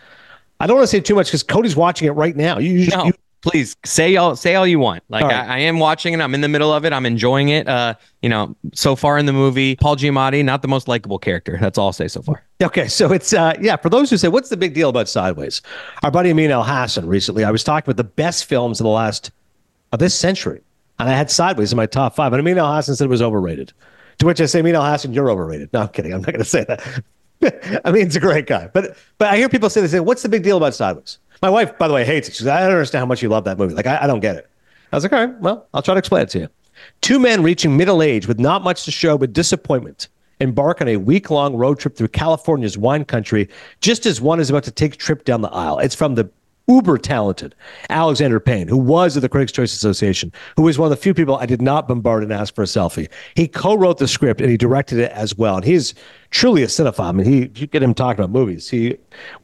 [0.61, 2.59] I don't want to say too much because Cody's watching it right now.
[2.59, 3.13] You, you, No, you
[3.45, 5.03] please say all say all you want.
[5.09, 5.35] Like right.
[5.35, 6.21] I, I am watching it.
[6.21, 6.93] I'm in the middle of it.
[6.93, 7.69] I'm enjoying it.
[7.69, 11.59] Uh, you know, so far in the movie, Paul Giamatti, not the most likable character.
[11.61, 12.43] That's all I'll say so far.
[12.63, 15.61] Okay, so it's uh yeah, for those who say what's the big deal about Sideways?
[16.03, 18.91] Our buddy Amin Al Hassan recently, I was talking about the best films of the
[18.91, 19.31] last
[19.93, 20.63] of this century.
[20.99, 22.33] And I had Sideways in my top five.
[22.33, 23.73] And Amin Al Hassan said it was overrated.
[24.21, 25.73] To which I say, Amin Al Hassan, you're overrated.
[25.73, 26.15] No, I'm kidding.
[26.15, 27.03] I'm not gonna say that.
[27.85, 28.71] I mean, he's a great guy.
[28.73, 31.19] But but I hear people say they say, What's the big deal about Sideways?
[31.45, 32.35] My wife, by the way, hates it.
[32.37, 33.75] She's like, I don't understand how much you love that movie.
[33.75, 34.49] Like, I, I don't get it.
[34.91, 36.49] I was like, all right, well, I'll try to explain it to you.
[37.03, 40.09] Two men reaching middle age with not much to show but disappointment
[40.41, 43.47] embark on a week long road trip through California's wine country
[43.83, 45.79] just as one is about to take a trip down the aisle.
[45.81, 46.31] It's from the
[46.67, 47.55] uber talented
[47.91, 51.15] Alexander Payne, who was at the Critics' Choice Association, who was one of the few
[51.15, 53.09] people I did not bombard and ask for a selfie.
[53.35, 55.57] He co wrote the script and he directed it as well.
[55.57, 55.95] And he's
[56.31, 57.09] truly a cinephile.
[57.09, 58.69] I mean, he, you get him talking about movies.
[58.69, 58.97] He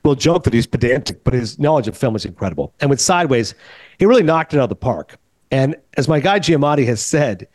[0.05, 2.75] will joke that he's pedantic, but his knowledge of film is incredible.
[2.81, 3.55] And with Sideways,
[3.99, 5.19] he really knocked it out of the park.
[5.51, 7.49] And as my guy Giamatti has said,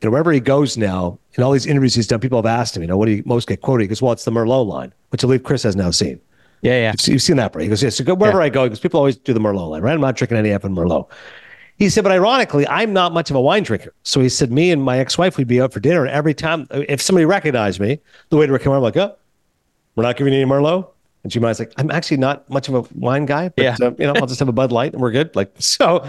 [0.00, 2.76] you know, wherever he goes now, in all these interviews he's done, people have asked
[2.76, 3.84] him, you know, what do you most get quoted?
[3.84, 6.20] He goes, well, it's the Merlot line, which I believe Chris has now seen.
[6.62, 6.92] Yeah, yeah.
[6.98, 7.62] You've, you've seen that, right?
[7.62, 7.96] He goes, yes.
[7.96, 9.94] So go wherever I go, because people always do the Merlot line, right?
[9.94, 11.08] I'm not drinking any effing Merlot.
[11.78, 13.92] He said, but ironically, I'm not much of a wine drinker.
[14.02, 16.66] So he said, me and my ex-wife, we'd be out for dinner, and every time,
[16.70, 19.14] if somebody recognized me, the waiter would come over, I'm like, oh,
[19.94, 20.88] we're not giving you any Merlot.
[21.22, 23.76] And she might like, I'm actually not much of a wine guy, but Yeah.
[23.80, 25.34] uh, you know, I'll just have a Bud Light and we're good.
[25.34, 26.06] Like so,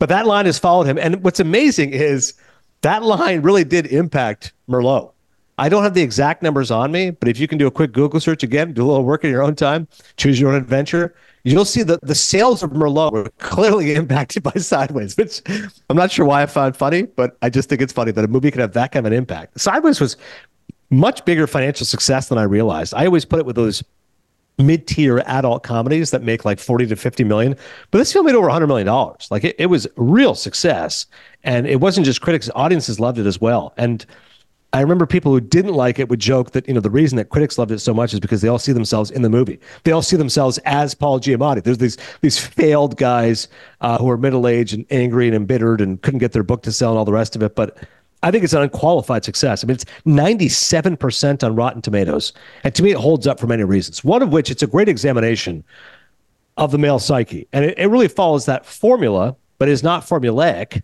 [0.00, 0.98] but that line has followed him.
[0.98, 2.34] And what's amazing is
[2.82, 5.12] that line really did impact Merlot.
[5.58, 7.92] I don't have the exact numbers on me, but if you can do a quick
[7.92, 9.88] Google search again, do a little work in your own time,
[10.18, 11.14] choose your own adventure,
[11.44, 15.40] you'll see that the sales of Merlot were clearly impacted by Sideways, which
[15.88, 18.28] I'm not sure why I found funny, but I just think it's funny that a
[18.28, 19.58] movie can have that kind of an impact.
[19.58, 20.16] Sideways was
[20.90, 22.92] much bigger financial success than I realized.
[22.94, 23.82] I always put it with those
[24.58, 27.54] mid-tier adult comedies that make like 40 to 50 million
[27.90, 31.04] but this film made over 100 million dollars like it, it was real success
[31.44, 34.06] and it wasn't just critics audiences loved it as well and
[34.72, 37.28] i remember people who didn't like it would joke that you know the reason that
[37.30, 39.92] critics loved it so much is because they all see themselves in the movie they
[39.92, 43.48] all see themselves as paul giamatti there's these these failed guys
[43.80, 46.90] uh, who are middle-aged and angry and embittered and couldn't get their book to sell
[46.90, 47.78] and all the rest of it but
[48.22, 49.62] I think it's an unqualified success.
[49.62, 52.32] I mean, it's 97% on Rotten Tomatoes.
[52.64, 54.02] And to me, it holds up for many reasons.
[54.02, 55.62] One of which, it's a great examination
[56.56, 57.46] of the male psyche.
[57.52, 60.82] And it, it really follows that formula, but is not formulaic,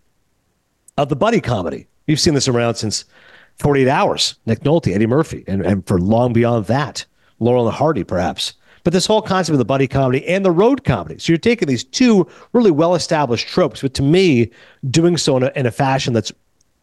[0.97, 1.87] of the buddy comedy.
[2.07, 3.05] You've seen this around since
[3.59, 7.05] 48 Hours, Nick Nolte, Eddie Murphy, and, and for long beyond that,
[7.39, 8.53] Laurel and Hardy, perhaps.
[8.83, 11.17] But this whole concept of the buddy comedy and the road comedy.
[11.17, 14.51] So you're taking these two really well established tropes, but to me,
[14.89, 16.33] doing so in a, in a fashion that's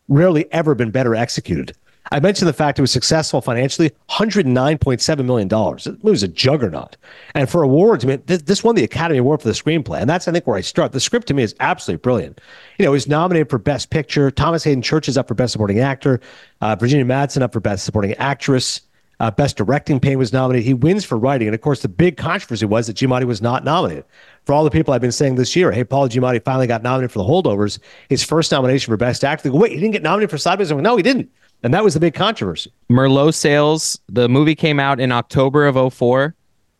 [0.08, 1.76] rarely ever been better executed.
[2.12, 5.48] I mentioned the fact it was successful financially, $109.7 million.
[5.78, 6.96] It was a juggernaut.
[7.34, 10.00] And for awards, I mean, th- this won the Academy Award for the screenplay.
[10.00, 10.92] And that's, I think, where I start.
[10.92, 12.40] The script to me is absolutely brilliant.
[12.78, 14.30] You know, it was nominated for Best Picture.
[14.30, 16.20] Thomas Haden Church is up for Best Supporting Actor.
[16.60, 18.80] Uh, Virginia Madsen up for Best Supporting Actress.
[19.20, 20.64] Uh, Best Directing Payne was nominated.
[20.64, 21.46] He wins for writing.
[21.46, 24.04] And of course, the big controversy was that Giamatti was not nominated.
[24.46, 27.12] For all the people I've been saying this year, hey, Paul Giamatti finally got nominated
[27.12, 29.42] for The Holdovers, his first nomination for Best Actor.
[29.42, 30.72] They go, wait, he didn't get nominated for Sideways?
[30.72, 31.30] Like, no, he didn't.
[31.62, 32.72] And that was the big controversy.
[32.90, 33.98] Merlot sales.
[34.08, 36.34] The movie came out in October of 04.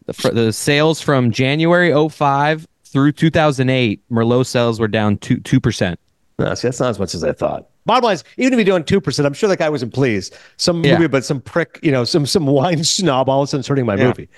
[0.06, 6.00] The, the sales from January 05 through 2008, Merlot sales were down two two percent.
[6.38, 7.66] No, see, that's not as much as I thought.
[7.86, 10.34] Bottom line is, even if you're doing two percent, I'm sure that guy wasn't pleased.
[10.56, 10.94] Some Yeah.
[10.96, 13.86] movie, but some prick, you know, some some wine snob all of a sudden hurting
[13.86, 14.08] my Yeah.
[14.08, 14.28] movie.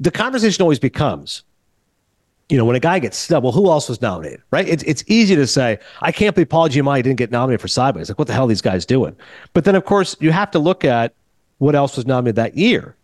[0.00, 1.42] The conversation always becomes,
[2.48, 4.68] you know, when a guy gets snubbed, well, who else was nominated, right?
[4.68, 8.08] It's it's easy to say, I can't believe Paul Giamatti didn't get nominated for Sideways.
[8.08, 9.16] Like, what the hell are these guys doing?
[9.52, 11.12] But then, of course, you have to look at
[11.58, 12.94] what else was nominated that year,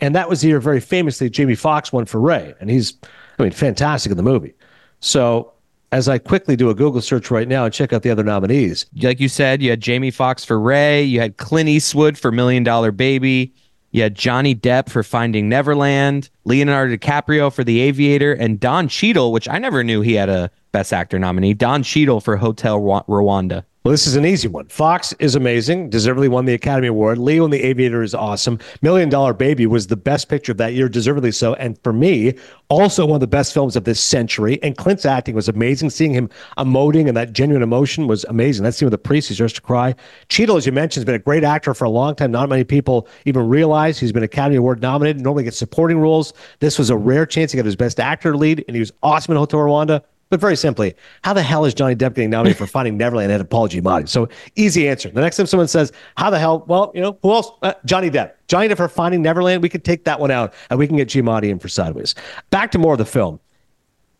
[0.00, 2.94] and that was the year very famously Jamie Foxx won for Ray, and he's,
[3.38, 4.54] I mean, fantastic in the movie.
[5.00, 5.52] So.
[5.94, 8.86] As I quickly do a Google search right now and check out the other nominees,
[9.02, 12.64] like you said, you had Jamie Foxx for Ray, you had Clint Eastwood for Million
[12.64, 13.52] Dollar Baby,
[13.92, 19.32] you had Johnny Depp for Finding Neverland, Leonardo DiCaprio for The Aviator, and Don Cheadle,
[19.32, 21.54] which I never knew he had a Best Actor nominee.
[21.54, 23.64] Don Cheadle for Hotel Rwanda.
[23.84, 24.68] Well, this is an easy one.
[24.68, 27.18] Fox is amazing, deservedly won the Academy Award.
[27.18, 28.60] Leo and the Aviator is awesome.
[28.80, 31.54] Million Dollar Baby was the best picture of that year, deservedly so.
[31.54, 32.34] And for me,
[32.68, 34.62] also one of the best films of this century.
[34.62, 35.90] And Clint's acting was amazing.
[35.90, 38.62] Seeing him emoting and that genuine emotion was amazing.
[38.62, 39.96] That scene with the priest, he starts to cry.
[40.28, 42.30] Cheadle, as you mentioned, has been a great actor for a long time.
[42.30, 45.20] Not many people even realize he's been Academy Award nominated.
[45.20, 46.34] Normally gets supporting roles.
[46.60, 49.32] This was a rare chance to get his best actor lead, and he was awesome
[49.32, 50.04] in Hotel Rwanda.
[50.32, 53.50] But very simply, how the hell is Johnny Depp getting nominated for Finding Neverland of
[53.50, 54.08] Paul Giamatti?
[54.08, 55.10] So easy answer.
[55.10, 57.50] The next time someone says, "How the hell?" Well, you know who else?
[57.60, 58.32] Uh, Johnny Depp.
[58.48, 59.62] Johnny Depp for Finding Neverland.
[59.62, 62.14] We could take that one out, and we can get Giamatti in for Sideways.
[62.48, 63.40] Back to more of the film.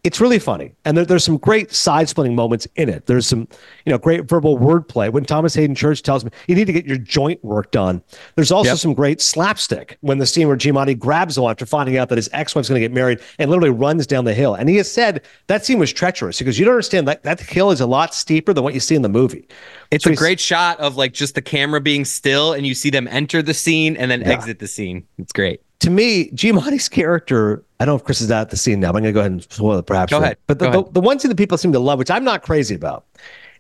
[0.05, 3.07] It's really funny, and there, there's some great side-splitting moments in it.
[3.07, 3.47] There's some,
[3.87, 5.13] you know, great verbal wordplay.
[5.13, 8.03] When Thomas Haden Church tells me you need to get your joint work done.
[8.35, 8.79] There's also Yep.
[8.79, 12.29] some great slapstick when the scene where Giamatti grabs him after finding out that his
[12.33, 14.55] ex-wife's going to get married and literally runs down the hill.
[14.55, 17.71] And he has said that scene was treacherous because you don't understand that that hill
[17.71, 19.47] is a lot steeper than what you see in the movie.
[19.93, 22.91] It's So a great shot of like just the camera being still and you see
[22.91, 25.07] them enter the scene and then exit the scene.
[25.19, 25.61] It's great.
[25.83, 28.93] To me, Giamatti's character, I don't know if Chris is out at the scene now,
[28.93, 30.11] but I'm going to go ahead and spoil it perhaps.
[30.11, 30.37] Go ahead.
[30.47, 30.95] But the, Go the, ahead.
[30.95, 33.05] the one scene that people seem to love, which I'm not crazy about,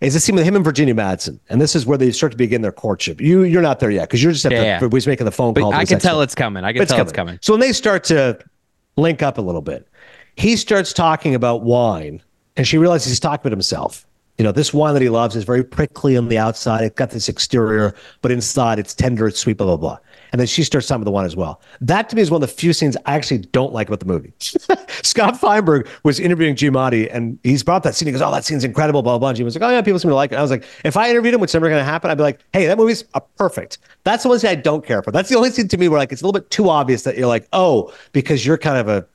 [0.01, 1.41] is the scene with him and Virginia Madsen.
[1.49, 3.21] And this is where they start to begin their courtship.
[3.21, 5.01] You, you're not there yet because you're just at Yeah, the, yeah.
[5.07, 5.75] making the phone But call.
[5.75, 6.63] I can tell it's coming.
[6.63, 7.41] I can tell it's coming.
[7.43, 8.39] So when they start to
[8.97, 9.89] link up a little bit,
[10.37, 12.23] he starts talking about wine,
[12.57, 14.07] and she realizes he's talking about himself.
[14.39, 16.85] You know, this wine that he loves is very prickly on the outside.
[16.85, 19.99] It's got this exterior, but inside it's tender, it's sweet, blah, blah, blah.
[20.33, 21.61] And then she starts talking about the wine as well.
[21.81, 24.07] That to me is one of the few scenes I actually don't like about the
[24.07, 24.33] movie.
[25.03, 28.07] Scott Feinberg was interviewing Giamatti and he's brought that scene.
[28.07, 29.29] He goes, Oh, that scene's incredible, blah, blah, blah.
[29.29, 30.37] And he was like, Oh, yeah, people seem to like it.
[30.37, 32.40] I was like, If I interviewed him, which never going to happen, I'd be like,
[32.53, 33.79] Hey, that movie's uh, perfect.
[34.05, 35.12] That's the one scene I don't care for.
[35.12, 37.16] That's the only scene to me where like it's a little bit too obvious that
[37.16, 39.07] you're like, Oh, because you're kind of a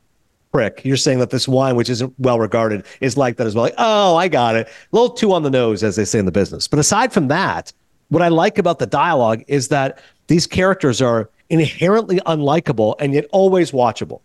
[0.52, 0.82] prick.
[0.86, 3.64] You're saying that this wine, which isn't well regarded, is like that as well.
[3.66, 4.68] Like, oh, I got it.
[4.68, 6.68] A little too on the nose, as they say in the business.
[6.68, 7.74] But aside from that,
[8.10, 13.26] what I like about the dialogue is that these characters are inherently unlikable and yet
[13.32, 14.22] always watchable.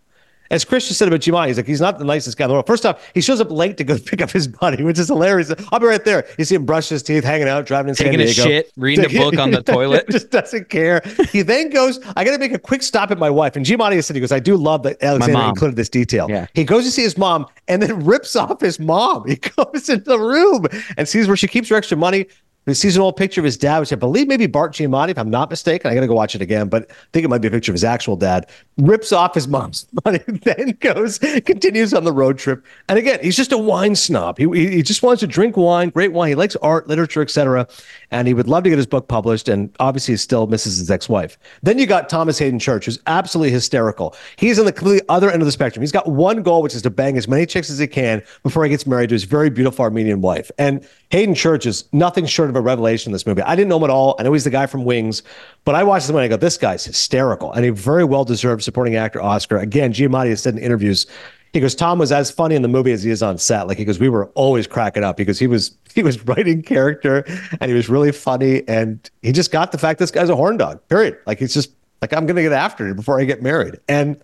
[0.51, 2.53] As Chris just said about Giamatti, he's like, he's not the nicest guy in the
[2.53, 2.67] world.
[2.67, 5.51] First off, he shows up late to go pick up his buddy, which is hilarious.
[5.71, 6.27] I'll be right there.
[6.37, 9.05] You see him brush his teeth, hanging out, driving in Taking San a shit, reading
[9.05, 10.07] a book on the toilet.
[10.09, 11.01] just doesn't care.
[11.31, 13.55] He then goes, I got to make a quick stop at my wife.
[13.55, 16.27] And Giamatti said, he goes, I do love that Alexander included this detail.
[16.29, 16.45] Yeah.
[16.53, 19.27] He goes to see his mom and then rips off his mom.
[19.27, 22.27] He goes into the room and sees where she keeps her extra money.
[22.65, 25.17] He sees an old picture of his dad, which I believe maybe Bart Giamatti, if
[25.17, 25.91] I'm not mistaken.
[25.91, 27.71] I got to go watch it again, but I think it might be a picture
[27.71, 28.49] of his actual dad.
[28.77, 32.65] Rips off his mom's money, then goes, continues on the road trip.
[32.87, 34.37] And again, he's just a wine snob.
[34.37, 36.29] He, he, just wants to drink wine, great wine.
[36.29, 37.67] He likes art, literature, etc.
[38.11, 39.49] And he would love to get his book published.
[39.49, 41.37] And obviously, he still misses his ex wife.
[41.63, 44.15] Then you got Thomas Haden Church, who's absolutely hysterical.
[44.37, 45.81] He's on the completely other end of the spectrum.
[45.81, 48.63] He's got one goal, which is to bang as many chicks as he can before
[48.63, 50.49] he gets married to his very beautiful Armenian wife.
[50.57, 53.43] And Haden Church is nothing short of a revelation in this movie.
[53.43, 54.15] I didn't know him at all.
[54.17, 55.21] I know he's the guy from Wings,
[55.63, 58.25] but I watched this one and I go, this guy's hysterical and a very well
[58.25, 59.57] deserved supporting actor Oscar.
[59.57, 61.05] Again, Giamatti has said in interviews,
[61.53, 63.67] he goes, Tom was as funny in the movie as he is on set.
[63.67, 67.23] Like he goes, we were always cracking up because he was he was writing character
[67.61, 70.57] and he was really funny and he just got the fact this guy's a horn
[70.57, 70.79] dog.
[70.87, 71.19] Period.
[71.27, 73.79] Like he's just like I'm gonna get after him before I get married.
[73.87, 74.19] And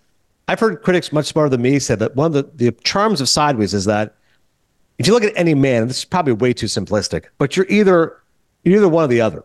[0.48, 3.28] I've heard critics much smarter than me said that one of the, the charms of
[3.28, 4.16] Sideways is that
[5.00, 8.16] if you look at any man, this is probably way too simplistic, but you're either
[8.62, 9.42] you're either one or the other.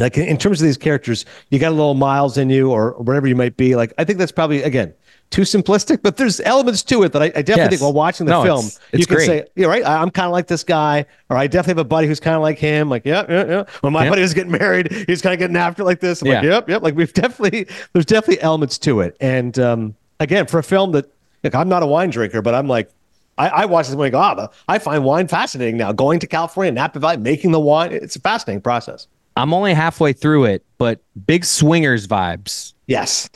[0.00, 3.28] Like in terms of these characters, you got a little miles in you or whatever
[3.28, 3.76] you might be.
[3.76, 4.92] Like I think that's probably again
[5.30, 7.70] too simplistic, but there's elements to it that I, I definitely Yes.
[7.70, 9.26] think while watching the No, film, it's- it's you can great.
[9.26, 9.84] say, "Yeah, right.
[9.84, 12.36] I- I'm kind of like this guy," or "I definitely have a buddy who's kind
[12.36, 13.64] of like him." Like, yeah, yeah, yeah.
[13.82, 14.10] When my Yeah.
[14.10, 16.22] buddy was getting married, he's kind of getting after like this.
[16.22, 16.50] I'm like, Yeah.
[16.50, 16.82] yep, yep.
[16.82, 19.16] Like we've definitely there's definitely elements to it.
[19.20, 21.06] And um, again, for a film that
[21.42, 22.90] like I'm not a wine drinker, but I'm like.
[23.38, 25.92] I, I watch this movie and go, ah, I find wine fascinating now.
[25.92, 29.08] Going to California, Napa Valley, making the wine, it's a fascinating process.
[29.36, 32.72] I'm only halfway through it, but big swingers vibes.
[32.86, 33.28] Yes.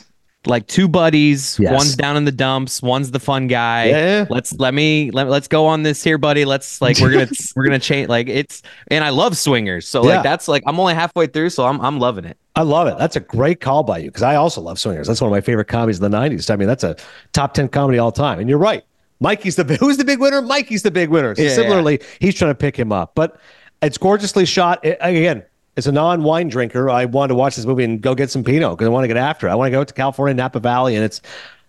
[0.45, 1.59] like two buddies.
[1.59, 1.73] Yes.
[1.73, 2.81] One's down in the dumps.
[2.81, 3.89] One's the fun guy.
[3.89, 4.25] Yeah.
[4.29, 6.45] Let's let me let, let's go on this here, buddy.
[6.45, 9.85] Let's like we're gonna we're gonna change like it's and I love swingers.
[9.85, 10.15] So Yeah.
[10.15, 12.37] like that's like I'm only halfway through, so I'm I'm loving it.
[12.55, 12.97] I love it.
[12.97, 15.07] That's a great call by you because I also love Swingers.
[15.07, 16.49] That's one of my favorite comedies of the '90s.
[16.49, 16.95] I mean, that's a
[17.33, 18.39] top ten comedy all time.
[18.39, 18.83] And you're right.
[19.19, 20.41] Mikey's the who's the big winner?
[20.41, 21.35] Mikey's the big winner.
[21.35, 23.39] So Yeah, similarly, he's trying to pick him up, but
[23.81, 24.83] it's gorgeously shot.
[24.85, 25.43] It- again,
[25.77, 28.71] as a non-wine drinker, I wanted to watch this movie and go get some Pinot
[28.71, 29.47] because I want to get after.
[29.47, 29.51] it.
[29.51, 31.21] I want to go to California, Napa Valley, and it's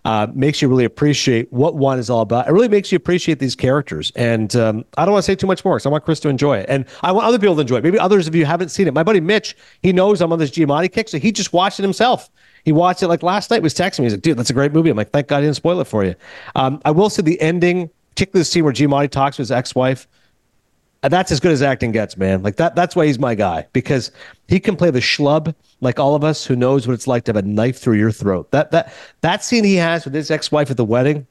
[0.05, 2.49] uh, makes you really appreciate what wine is all about.
[2.49, 4.11] It really makes you appreciate these characters.
[4.17, 6.29] And um, I don't want to say too much more because I want Chris to
[6.31, 7.85] enjoy it, and I want other people to enjoy it.
[7.85, 8.95] Maybe others of you haven't seen it.
[8.95, 11.83] My buddy Mitch, he knows I'm on this Giamatti kick, so he just watched it
[11.83, 12.31] himself.
[12.65, 13.63] He watched it like last night.
[13.63, 14.05] Was texting me.
[14.07, 15.87] He's like, "Dude, that's a great movie." I'm like, "Thank God I didn't spoil it
[15.87, 16.15] for you."
[16.55, 20.07] Um, I will say the ending, particularly the scene where Giamatti talks to his ex-wife.
[21.03, 22.43] Uh, That's as good as acting gets, man.
[22.43, 22.75] Like that.
[22.75, 24.11] That's why he's my guy because
[24.49, 27.31] he can play the schlub like all of us who knows what it's like to
[27.31, 28.51] have a knife through your throat.
[28.51, 28.93] That that
[29.23, 31.27] that scene he has with his ex-wife at the wedding.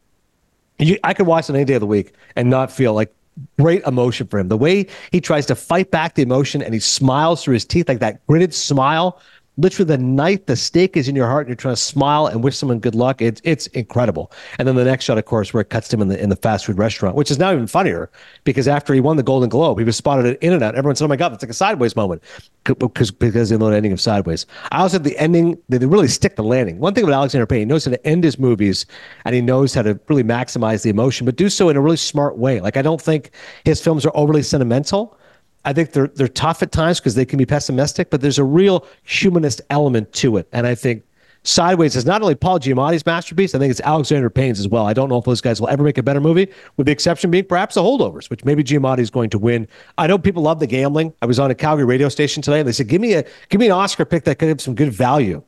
[0.79, 3.13] You, I could watch it any day of the week and not feel like
[3.59, 4.47] great emotion for him.
[4.47, 7.87] The way he tries to fight back the emotion and he smiles through his teeth
[7.87, 9.21] like that gritted smile.
[9.59, 12.43] Literally, the knife, the stake is in your heart, and you're trying to smile and
[12.43, 13.21] wish someone good luck.
[13.21, 14.31] It's it's incredible.
[14.57, 16.37] And then the next shot, of course, where it cuts him in the in the
[16.37, 18.09] fast food restaurant, which is now even funnier
[18.45, 20.75] because after he won the Golden Globe, he was spotted at In-N-Out.
[20.75, 22.23] Everyone said, "Oh my God, that's like a Sideways moment,"
[22.63, 24.45] because because the ending of Sideways.
[24.71, 26.79] I also the ending they they really stick the landing.
[26.79, 28.85] One thing about Alexander Payne, he knows how to end his movies,
[29.25, 31.97] and he knows how to really maximize the emotion, but do so in a really
[31.97, 32.61] smart way.
[32.61, 33.31] Like I don't think
[33.65, 35.17] his films are overly sentimental.
[35.65, 38.43] I think they're they're tough at times because they can be pessimistic, but there's a
[38.43, 40.47] real humanist element to it.
[40.51, 41.03] And I think
[41.43, 44.85] Sideways is not only Paul Giamatti's masterpiece, I think it's Alexander Payne's as well.
[44.85, 47.31] I don't know if those guys will ever make a better movie, with the exception
[47.31, 49.67] being perhaps the holdovers, which maybe Giamatti is going to win.
[49.97, 51.13] I know people love the gambling.
[51.21, 53.59] I was on a Calgary radio station today, and they said, "Give me a give
[53.59, 55.41] me an Oscar pick that could have some good value."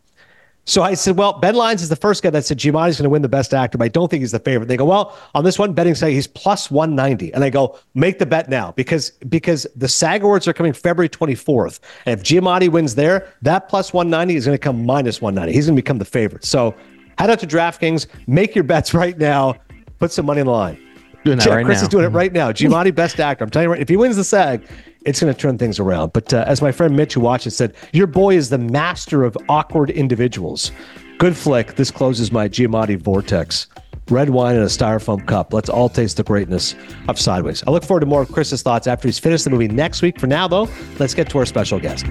[0.66, 3.10] So I said, well, Ben Lyons is the first guy that said Giamatti's going to
[3.10, 4.68] win the best actor, but I don't think he's the favorite.
[4.68, 7.34] They go, well, on this one betting site, he's plus 190.
[7.34, 11.10] And I go, make the bet now because because the SAG Awards are coming February
[11.10, 11.80] 24th.
[12.06, 15.56] And if Giamatti wins there, that plus 190 is going to come minus 190.
[15.56, 16.46] He's going to become the favorite.
[16.46, 16.76] So
[17.18, 19.56] head out to DraftKings, make your bets right now,
[19.98, 20.91] put some money in the line.
[21.24, 21.84] Doing that Yeah, right Chris now.
[21.84, 22.52] is doing it right now.
[22.52, 23.44] Giamatti, best actor.
[23.44, 23.82] I'm telling you right.
[23.82, 24.66] If he wins the SAG,
[25.06, 26.14] it's going to turn things around.
[26.14, 29.38] But uh, as my friend Mitch, who watches, said, your boy is the master of
[29.50, 30.72] awkward individuals.
[31.20, 31.76] Good flick.
[31.76, 33.68] This closes my Giamatti vortex.
[34.10, 35.54] Red wine in a styrofoam cup.
[35.54, 36.76] Let's all taste the greatness
[37.08, 37.64] of Sideways.
[37.68, 40.20] I look forward to more of Chris's thoughts after he's finished the movie next week.
[40.20, 40.68] For now, though,
[41.00, 42.06] let's get to our special guest.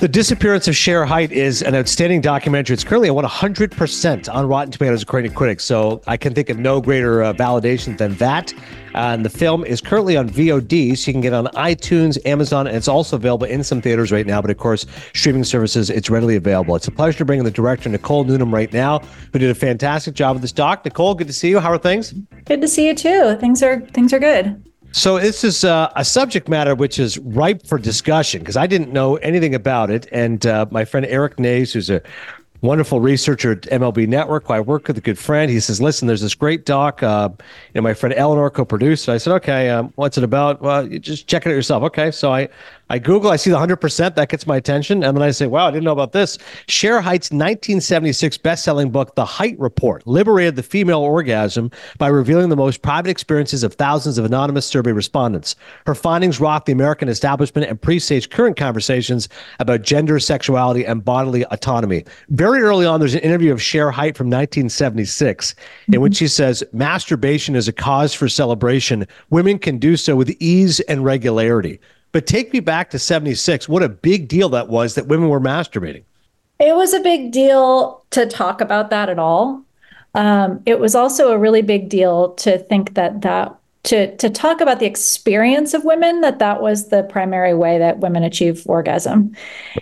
[0.00, 2.74] The Disappearance of Shere Hite is an outstanding documentary.
[2.74, 6.56] It's currently at 100% on Rotten Tomatoes according to critics, so I can think of
[6.56, 8.54] no greater uh, validation than that.
[8.94, 12.16] Uh, and the film is currently on VOD, so you can get it on iTunes,
[12.24, 14.40] Amazon, and it's also available in some theaters right now.
[14.40, 16.76] But of course, streaming services, it's readily available.
[16.76, 19.00] It's a pleasure to bring in the director, Nicole Newnham, right now,
[19.32, 20.84] who did a fantastic job with this doc.
[20.84, 21.58] Nicole, good to see you.
[21.58, 22.12] How are things?
[22.44, 23.36] Good to see you too.
[23.40, 24.62] Things are things are good.
[24.92, 28.92] So this is uh, a subject matter which is ripe for discussion because I didn't
[28.92, 32.02] know anything about it, and uh, my friend Eric Nays, who's a
[32.62, 36.08] wonderful researcher at MLB Network, who I work with a good friend, he says, "Listen,
[36.08, 37.02] there's this great doc.
[37.02, 37.38] Uh, you
[37.74, 39.08] know, my friend Eleanor co-produced.
[39.08, 40.62] I said, "Okay, um, what's it about?
[40.62, 42.48] Well, you just check it out yourself." Okay, so I
[42.90, 45.46] I Google, I see the hundred percent that gets my attention, and then I say,
[45.46, 50.56] "Wow, I didn't know about this." Shere Hite's 1976 best-selling book, The Hite Report, liberated
[50.56, 55.54] the female orgasm by revealing the most private experiences of thousands of anonymous survey respondents.
[55.86, 61.44] Her findings rocked the American establishment and presaged current conversations about gender, sexuality, and bodily
[61.50, 62.04] autonomy.
[62.30, 65.54] Very early on, there's an interview of Shere Hite from 1976
[65.88, 66.02] in mm-hmm.
[66.02, 69.06] which she says, "Masturbation is a cause for celebration.
[69.30, 71.80] Women can do so with ease and regularity."
[72.18, 73.68] But take me back to 76.
[73.68, 76.02] What a big deal that was that women were masturbating.
[76.58, 79.62] It was a big deal to talk about that at all.
[80.16, 84.60] Um, it was also a really big deal to think that that to to talk
[84.60, 89.32] about the experience of women that that was the primary way that women achieve orgasm,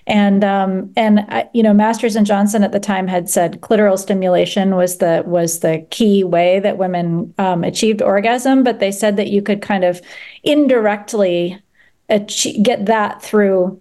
[0.07, 4.77] and um, and you know Masters and Johnson at the time had said clitoral stimulation
[4.77, 9.29] was the was the key way that women um, achieved orgasm, but they said that
[9.29, 10.03] you could kind of
[10.45, 11.59] indirectly
[12.09, 13.81] achieve, get that through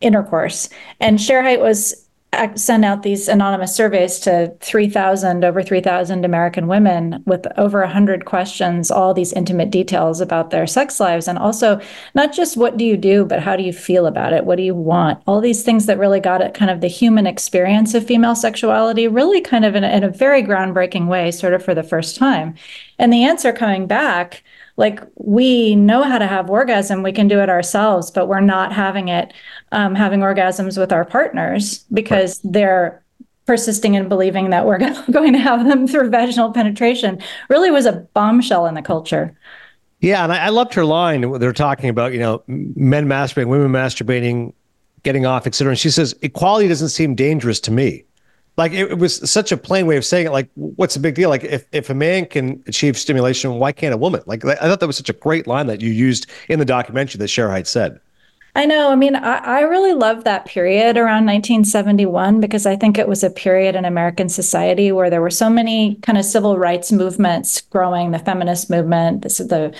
[0.00, 0.68] intercourse.
[1.00, 6.66] And Shere Hite was uh, send out these anonymous surveys to 3,000, over 3,000 American
[6.66, 11.26] women with over 100 questions, all these intimate details about their sex lives.
[11.26, 11.80] And also,
[12.14, 14.44] not just what do you do, but how do you feel about it?
[14.44, 15.22] What do you want?
[15.26, 19.08] All these things that really got at kind of the human experience of female sexuality,
[19.08, 22.16] really kind of in a, in a very groundbreaking way, sort of for the first
[22.16, 22.54] time.
[22.98, 24.42] And the answer coming back,
[24.78, 28.72] like we know how to have orgasm we can do it ourselves but we're not
[28.72, 29.34] having it
[29.72, 32.52] um, having orgasms with our partners because right.
[32.54, 33.04] they're
[33.48, 34.78] persisting in believing that we're
[35.10, 37.18] going to have them through vaginal penetration.
[37.48, 39.36] Really was a bombshell in the culture.
[40.00, 43.72] Yeah and i, I loved her line they're talking about you know men masturbating women
[43.72, 44.52] masturbating
[45.02, 48.04] getting off etc and she says equality doesn't seem dangerous to me
[48.58, 50.32] like it, it, was such a plain way of saying it.
[50.32, 51.30] Like, what's the big deal?
[51.30, 54.20] Like, if, if a man can achieve stimulation, why can't a woman?
[54.26, 57.18] Like, I thought that was such a great line that you used in the documentary
[57.18, 58.00] that Shere Hite said.
[58.56, 58.90] I know.
[58.90, 63.22] I mean, I, I really love that period around 1971 because I think it was
[63.22, 67.60] a period in American society where there were so many kind of civil rights movements
[67.60, 69.72] growing, the feminist movement, this is the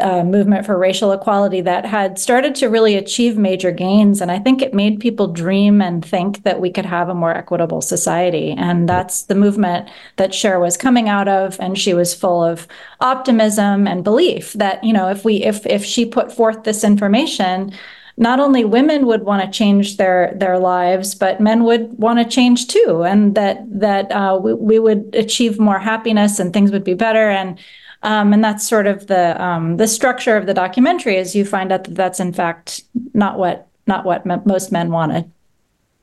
[0.00, 4.20] uh, movement for racial equality that had started to really achieve major gains.
[4.20, 7.32] And I think it made people dream and think that we could have a more
[7.32, 8.50] equitable society.
[8.52, 11.56] And that's the movement that Shere was coming out of.
[11.60, 12.66] And she was full of
[13.00, 17.72] optimism and belief that, you know, if we if if she put forth this information,
[18.16, 22.24] not only women would want to change their their lives, but men would want to
[22.24, 26.84] change too, and that that uh, we, we would achieve more happiness and things would
[26.84, 27.30] be better.
[27.30, 27.58] And
[28.04, 31.16] um, and that's sort of the um, the structure of the documentary.
[31.16, 32.82] Is you find out that that's in fact
[33.14, 35.30] not what not what most men wanted.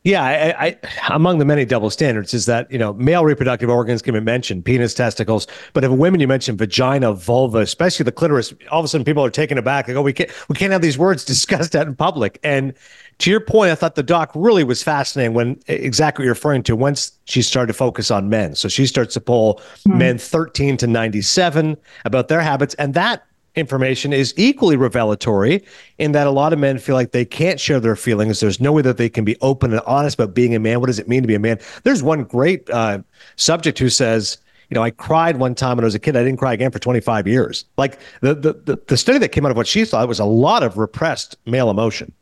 [0.04, 0.78] Yeah, I, I,
[1.14, 4.66] among the many double standards is that you know male reproductive organs can be mentioned,
[4.66, 8.88] penis, testicles, but if women you mention vagina, vulva, especially the clitoris, all of a
[8.88, 9.88] sudden people are taken aback.
[9.88, 12.40] Like, oh, we can't we can't have these words discussed out in public.
[12.44, 12.74] And
[13.22, 16.64] to your point, I thought the doc really was fascinating when exactly what you're referring
[16.64, 16.76] to.
[16.76, 19.98] Once she started to focus on men, so she starts to pull mm-hmm.
[19.98, 23.24] men 13 to 97 about their habits, and that
[23.56, 25.64] information is equally revelatory
[26.00, 28.40] in that a lot of men feel like they can't share their feelings.
[28.40, 30.80] There's no way that they can be open and honest about being a man.
[30.80, 31.60] What does it mean to be a man?
[31.84, 33.00] There's one great uh,
[33.36, 36.16] subject who says, you know, I cried one time when I was a kid.
[36.16, 37.66] I didn't cry again for 25 years.
[37.78, 40.26] Like the, the, the, the study that came out of what she thought was a
[40.26, 42.14] lot of repressed male emotion.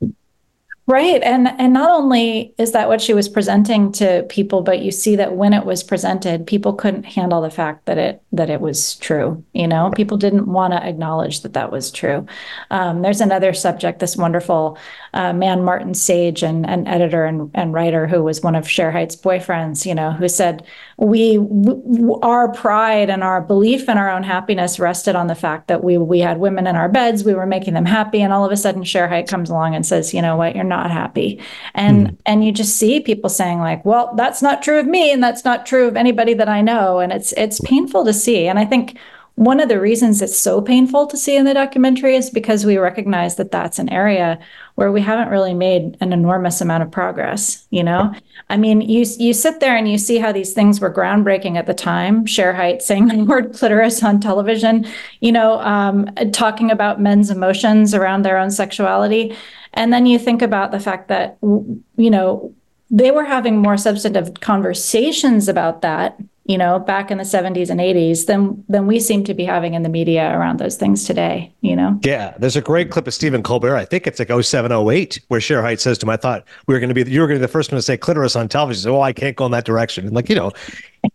[0.90, 1.22] Right.
[1.22, 5.16] And and not only is that what she was presenting to people, but you see
[5.18, 8.96] that when it was presented, people couldn't handle the fact that it that it was
[8.96, 9.46] true.
[9.54, 12.26] You know, people didn't want to acknowledge that that was true.
[12.72, 14.80] Um, there's another subject, this wonderful
[15.14, 18.92] uh, man, Martin Sage, and an editor and, and writer who was one of Shere
[18.92, 20.66] Hite's boyfriends, you know, who said,
[21.02, 25.68] we, w- our pride and our belief in our own happiness rested on the fact
[25.68, 28.22] that we, we had women in our beds, we were making them happy.
[28.22, 30.66] And all of a sudden, Shere Hite comes along and says, you know what, you're
[30.66, 31.42] not happy.
[31.74, 32.18] And, mm.
[32.26, 35.14] and you just see people saying like, well, that's not true of me.
[35.14, 37.00] And that's not true of anybody that I know.
[37.00, 38.48] And it's, it's painful to see.
[38.48, 38.98] And I think
[39.40, 42.78] one of the reasons it's so painful to see in the documentary is because we
[42.78, 44.38] recognize that that's an area
[44.76, 48.14] where we haven't really made an enormous amount of progress you know?
[48.50, 51.68] I mean you you sit there and you see how these things were groundbreaking at
[51.68, 54.86] the time Shere Hite saying the word clitoris on television
[55.22, 59.34] you know um, talking about men's emotions around their own sexuality.
[59.74, 62.54] And then you think about the fact that you know
[62.92, 66.20] they were having more substantive conversations about that
[66.50, 69.76] you know, back in the 70s and 80s than than we seem to be having
[69.76, 72.00] in the media around those things today, you know?
[72.04, 72.34] Yeah.
[72.40, 73.76] There's a great clip of Stephen Colbert.
[73.76, 76.80] I think it's like 0708, where Shere Hite says to him, I thought we were
[76.80, 78.48] going to be, you were going to be the first one to say clitoris on
[78.48, 78.82] television.
[78.82, 80.08] So, oh, I can't go in that direction.
[80.08, 80.52] And like, you know,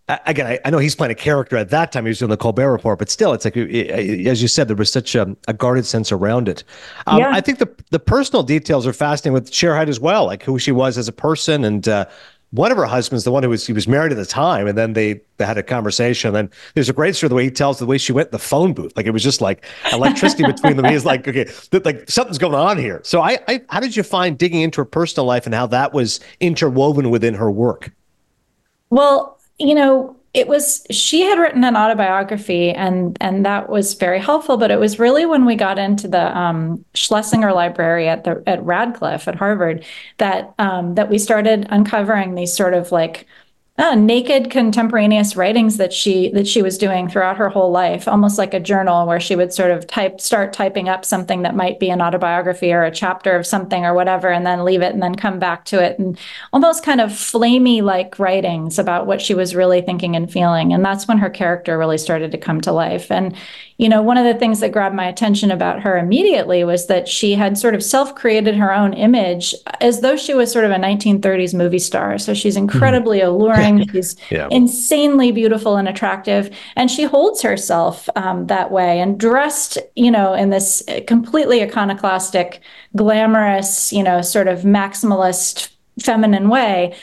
[0.08, 2.04] again, I, I, know he's playing a character at that time.
[2.04, 4.92] He was doing the Colbert Report, but still, it's like, as you said, there was
[4.92, 6.62] such a, a guarded sense around it.
[7.08, 7.30] Um, yeah.
[7.32, 10.58] I think the the personal details are fascinating with Shere Hite as well, like who
[10.58, 12.06] she was as a person and uh,
[12.54, 14.78] one of her husbands, the one who was he was married at the time, and
[14.78, 16.28] then they, they had a conversation.
[16.28, 18.32] And then there's a great story the way he tells the way she went in
[18.32, 18.96] the phone booth.
[18.96, 20.84] Like it was just like electricity between them.
[20.86, 23.00] He's like, okay, th- like something's going on here.
[23.02, 25.92] So I, I, how did you find digging into her personal life and how that
[25.92, 27.92] was interwoven within her work?
[28.90, 34.18] Well, you know, it was she had written an autobiography and and that was very
[34.18, 38.42] helpful but it was really when we got into the um, schlesinger library at the
[38.46, 39.84] at radcliffe at harvard
[40.18, 43.26] that um, that we started uncovering these sort of like
[43.76, 48.38] uh, naked contemporaneous writings that she that she was doing throughout her whole life, almost
[48.38, 51.80] like a journal where she would sort of type start typing up something that might
[51.80, 55.02] be an autobiography or a chapter of something or whatever, and then leave it and
[55.02, 56.16] then come back to it, and
[56.52, 60.72] almost kind of flamey like writings about what she was really thinking and feeling.
[60.72, 63.10] And that's when her character really started to come to life.
[63.10, 63.34] And
[63.78, 67.08] you know, one of the things that grabbed my attention about her immediately was that
[67.08, 70.70] she had sort of self created her own image as though she was sort of
[70.70, 72.16] a 1930s movie star.
[72.18, 73.30] So she's incredibly mm-hmm.
[73.30, 73.63] alluring.
[73.92, 74.48] She's yeah.
[74.50, 76.54] insanely beautiful and attractive.
[76.76, 82.60] And she holds herself um, that way and dressed, you know, in this completely iconoclastic,
[82.96, 86.94] glamorous, you know, sort of maximalist feminine way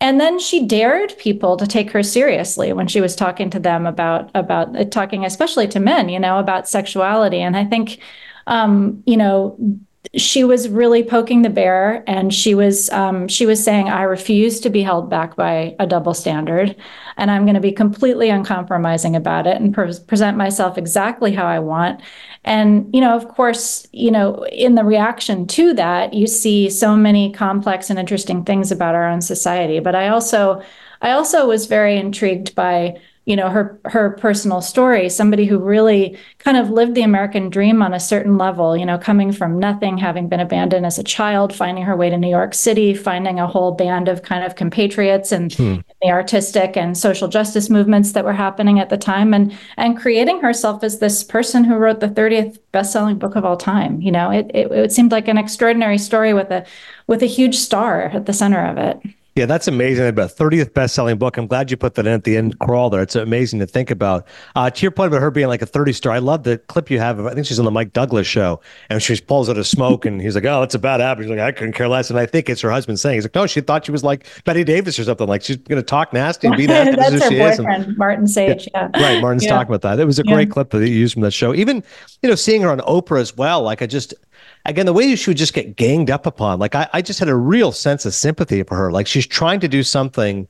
[0.00, 3.86] and then she dared people to take her seriously when she was talking to them
[3.86, 7.98] about about uh, talking especially to men you know about sexuality and i think
[8.46, 9.56] um, you know
[10.16, 14.60] she was really poking the bear and she was um, she was saying i refuse
[14.60, 16.74] to be held back by a double standard
[17.16, 21.46] and i'm going to be completely uncompromising about it and pre- present myself exactly how
[21.46, 22.00] i want.
[22.44, 26.96] And you know of course you know in the reaction to that you see so
[26.96, 29.80] many complex and interesting things about our own society.
[29.80, 30.62] But i also
[31.02, 36.16] i also was very intrigued by you know her her personal story somebody who really
[36.38, 39.98] kind of lived the american dream on a certain level you know coming from nothing
[39.98, 43.46] having been abandoned as a child finding her way to new york city finding a
[43.46, 45.76] whole band of kind of compatriots and hmm.
[46.00, 50.40] the artistic and social justice movements that were happening at the time and and creating
[50.40, 54.30] herself as this person who wrote the 30th best-selling book of all time you know
[54.30, 56.64] it, it, it seemed like an extraordinary story with a
[57.06, 58.98] with a huge star at the center of it
[59.38, 60.08] yeah, that's amazing.
[60.08, 61.36] About 30th best-selling book.
[61.36, 63.02] I'm glad you put that in at the end crawl there.
[63.02, 64.26] It's amazing to think about.
[64.56, 66.90] Uh, to your point about her being like a 30 star, I love the clip
[66.90, 67.26] you have of.
[67.26, 68.60] I think she's on the Mike Douglas show,
[68.90, 71.30] and she pulls out a smoke, and he's like, "Oh, it's a bad habit." She's
[71.30, 73.46] like, "I couldn't care less." And I think it's her husband saying, "He's like, no,
[73.46, 75.28] she thought she was like Bette Davis or something.
[75.28, 76.96] Like she's going to talk nasty and be that.
[76.96, 78.68] that's her boyfriend, and, Martin Sage.
[78.74, 78.90] Yeah.
[78.92, 79.02] yeah.
[79.04, 79.22] right.
[79.22, 79.50] Martin's yeah.
[79.50, 80.00] talking about that.
[80.00, 81.54] It was a great clip that you used from that show.
[81.54, 81.84] Even
[82.22, 83.62] you know, seeing her on Oprah as well.
[83.62, 84.14] Like I just
[84.68, 87.28] again, the way she would just get ganged up upon, like I, I just had
[87.28, 88.92] a real sense of sympathy for her.
[88.92, 90.46] Like she's trying to do something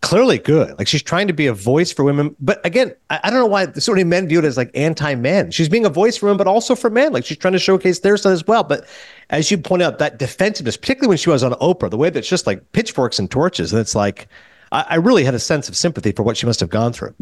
[0.00, 0.76] clearly good.
[0.78, 2.34] Like she's trying to be a voice for women.
[2.40, 5.50] But again, I, I don't know why so many men view it as like anti-men.
[5.50, 7.12] She's being a voice for women, but also for men.
[7.12, 8.64] Like she's trying to showcase their side as well.
[8.64, 8.86] But
[9.30, 12.28] as you point out, that defensiveness, particularly when she was on Oprah, the way that's
[12.28, 14.28] just like pitchforks and torches, and it's like
[14.72, 17.14] I, I really had a sense of sympathy for what she must have gone through.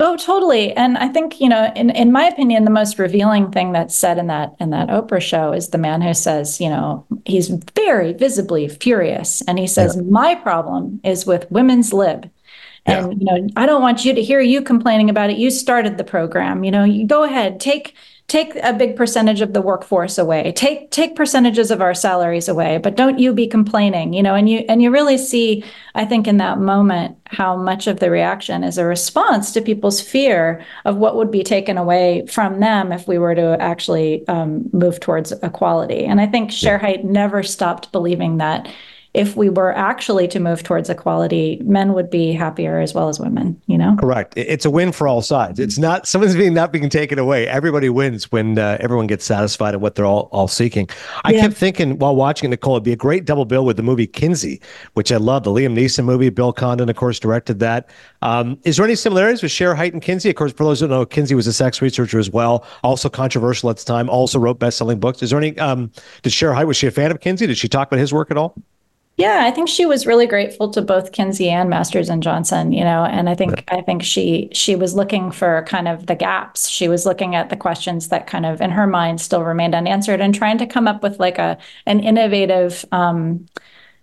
[0.00, 0.72] Oh, totally.
[0.74, 4.16] And I think, you know, in, in my opinion, the most revealing thing that's said
[4.16, 8.12] in that in that Oprah show is the man who says, you know, he's very
[8.12, 9.42] visibly furious.
[9.48, 10.02] And he says, yeah.
[10.02, 12.30] My problem is with women's lib.
[12.88, 15.38] And you know, I don't want you to hear you complaining about it.
[15.38, 16.64] You started the program.
[16.64, 17.94] You know, you go ahead, take
[18.28, 22.76] take a big percentage of the workforce away take take percentages of our salaries away
[22.76, 25.64] but don't you be complaining you know and you and you really see
[25.94, 30.00] i think in that moment how much of the reaction is a response to people's
[30.00, 34.68] fear of what would be taken away from them if we were to actually um,
[34.74, 38.68] move towards equality and i think Shere Hite never stopped believing that
[39.14, 43.18] if we were actually to move towards equality, men would be happier as well as
[43.18, 43.96] women, you know?
[43.98, 44.34] Correct.
[44.36, 45.58] It's a win for all sides.
[45.58, 47.48] It's not someone's being not being taken away.
[47.48, 50.88] Everybody wins when uh, everyone gets satisfied in what they're all, all seeking.
[51.24, 51.40] I yeah.
[51.40, 54.60] kept thinking while watching Nicole, it'd be a great double bill with the movie Kinsey,
[54.94, 55.44] which I love.
[55.44, 56.28] The Liam Neeson movie.
[56.28, 57.90] Bill Condon, of course, directed that.
[58.22, 60.28] Um, is there any similarities with Shere Hite, and Kinsey?
[60.30, 63.08] Of course, for those who don't know, Kinsey was a sex researcher as well, also
[63.08, 65.22] controversial at the time, also wrote best-selling books.
[65.22, 65.90] Is there any, um,
[66.22, 67.46] did Shere Hite, was she a fan of Kinsey?
[67.46, 68.54] Did she talk about his work at all?
[69.18, 72.84] Yeah, I think she was really grateful to both Kinsey and Masters and Johnson, you
[72.84, 76.68] know, and I think I think she she was looking for kind of the gaps.
[76.68, 80.20] She was looking at the questions that kind of in her mind still remained unanswered
[80.20, 83.46] and trying to come up with like a an innovative um,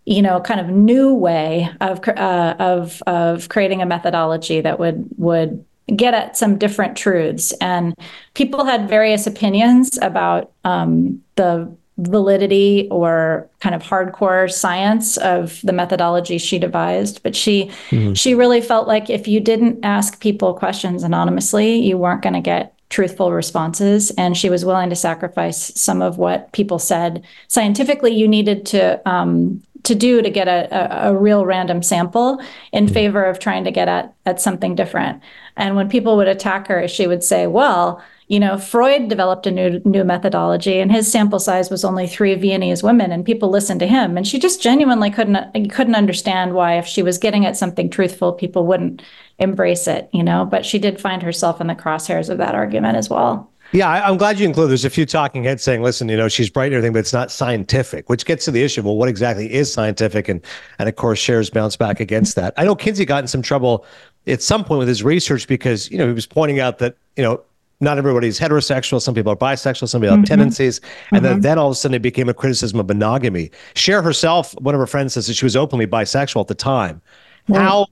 [0.05, 5.07] you know, kind of new way of uh, of of creating a methodology that would
[5.17, 7.53] would get at some different truths.
[7.61, 7.95] And
[8.33, 15.71] people had various opinions about um, the validity or kind of hardcore science of the
[15.71, 18.11] methodology she devised but she mm-hmm.
[18.13, 22.41] she really felt like if you didn't ask people questions anonymously you weren't going to
[22.41, 28.13] get truthful responses and she was willing to sacrifice some of what people said scientifically
[28.13, 32.41] you needed to um, to do to get a, a, a real random sample
[32.73, 32.93] in mm-hmm.
[32.93, 35.21] favor of trying to get at, at something different
[35.55, 39.51] and when people would attack her she would say well you know, Freud developed a
[39.51, 43.79] new new methodology, and his sample size was only three Viennese women, and people listened
[43.81, 44.17] to him.
[44.17, 48.33] And she just genuinely couldn't couldn't understand why, if she was getting at something truthful,
[48.33, 49.03] people wouldn't
[49.37, 50.09] embrace it.
[50.11, 53.51] You know, but she did find herself in the crosshairs of that argument as well.
[53.71, 54.69] Yeah, I, am glad you include.
[54.69, 57.13] There's a few talking heads saying, "Listen, you know, she's bright and everything, but it's
[57.13, 58.81] not scientific," which gets to the issue.
[58.81, 60.29] Well, what exactly is scientific?
[60.29, 60.41] And
[60.79, 62.55] and of course, shares bounced back against that.
[62.57, 63.85] I know Kinsey got in some trouble
[64.25, 67.23] at some point with his research because you know he was pointing out that you
[67.23, 67.41] know
[67.79, 69.01] not everybody's heterosexual.
[69.01, 69.89] Some people are bisexual.
[69.89, 70.33] Some people have mm-hmm.
[70.33, 70.79] tendencies.
[71.11, 71.25] And mm-hmm.
[71.25, 73.51] then, then all of a sudden it became a criticism of monogamy.
[73.75, 77.01] Shere herself, one of her friends says that she was openly bisexual at the time.
[77.47, 77.61] Right.
[77.61, 77.87] How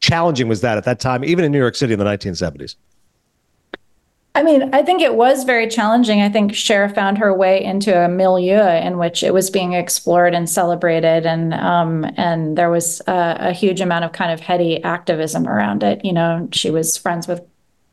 [0.00, 2.76] challenging was that at that time, even in New York City in the 1970s?
[4.34, 6.20] I mean, I think it was very challenging.
[6.20, 10.34] I think Shere found her way into a milieu in which it was being explored
[10.34, 14.84] and celebrated, and um, and there was a, a, huge amount of kind of heady
[14.84, 16.04] activism around it.
[16.04, 17.40] You know, she was friends with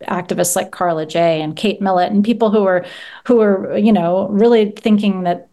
[0.07, 2.85] activists like Karla Jay and Kate Millett and people who were
[3.25, 5.47] who were you know really thinking that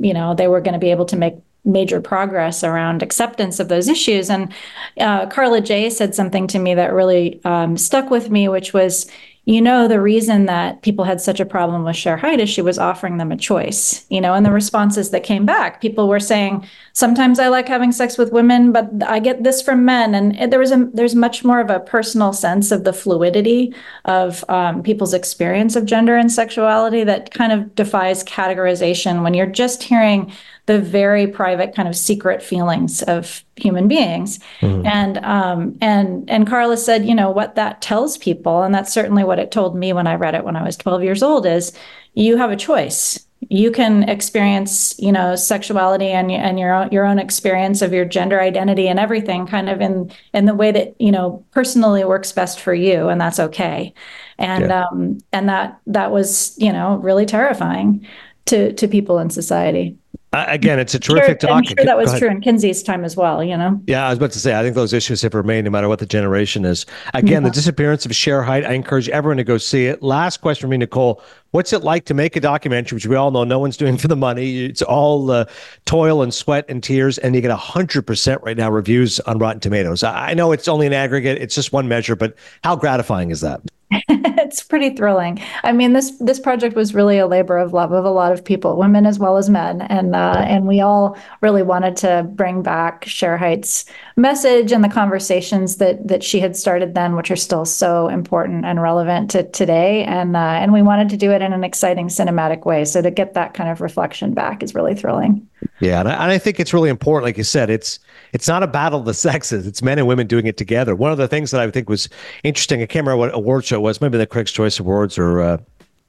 [0.00, 1.34] you know they were going to be able to make
[1.64, 4.28] major progress around acceptance of those issues.
[4.28, 4.52] And
[4.98, 9.08] uh, Karla Jay said something to me that really um, stuck with me, which was,
[9.44, 12.62] you know, the reason that people had such a problem with Shere Hite is she
[12.62, 16.20] was offering them a choice, you know, and the responses that came back, people were
[16.20, 20.14] saying, sometimes I like having sex with women, but I get this from men.
[20.14, 23.74] And there was a, there's much more of a personal sense of the fluidity
[24.04, 29.46] of um, people's experience of gender and sexuality that kind of defies categorization when you're
[29.46, 30.30] just hearing
[30.66, 34.38] the very private kind of secret feelings of human beings.
[34.60, 34.86] Mm.
[34.86, 39.24] And um, and and Karla said, you know, what that tells people, and that's certainly
[39.24, 41.72] what it told me when I read it when I was 12 years old, is
[42.14, 43.26] you have a choice.
[43.48, 48.04] You can experience, you know, sexuality and and your own, your own experience of your
[48.04, 52.30] gender identity and everything, kind of in in the way that you know personally works
[52.30, 53.92] best for you, and that's okay.
[54.38, 54.84] And yeah.
[54.84, 58.06] um, and that that was, you know, really terrifying
[58.46, 59.98] to to people in society.
[60.32, 61.50] Uh, again, it's a terrific sure.
[61.50, 63.78] I'm sure that was true in Kinsey's time as well, you know?
[63.86, 65.98] Yeah, I was about to say, I think those issues have remained no matter what
[65.98, 66.86] the generation is.
[67.12, 67.48] Again, yeah.
[67.50, 70.02] the disappearance of Shere Hite, I encourage everyone to go see it.
[70.02, 71.22] Last question for me, Nicole.
[71.50, 74.08] What's it like to make a documentary, which we all know no one's doing for
[74.08, 74.64] the money?
[74.64, 75.44] It's all uh,
[75.84, 80.02] toil and sweat and tears, and you get 100% right now reviews on Rotten Tomatoes.
[80.02, 83.60] I know it's only an aggregate, it's just one measure, but how gratifying is that?
[84.08, 85.40] it's pretty thrilling.
[85.62, 88.44] I mean, this this project was really a labor of love of a lot of
[88.44, 92.62] people, women as well as men, and uh, and we all really wanted to bring
[92.62, 93.84] back Shere Hite's
[94.16, 98.64] message and the conversations that that she had started then, which are still so important
[98.64, 100.04] and relevant to today.
[100.04, 102.84] And uh, and we wanted to do it in an exciting cinematic way.
[102.84, 105.48] So to get that kind of reflection back is really thrilling.
[105.80, 107.24] Yeah, and I, and I think it's really important.
[107.24, 107.98] Like you said, it's
[108.32, 109.66] it's not a battle of the sexes.
[109.66, 110.94] It's men and women doing it together.
[110.94, 112.08] One of the things that I think was
[112.44, 115.40] interesting, I can't remember what award show it was, maybe the Critics' Choice Awards or
[115.40, 115.58] uh,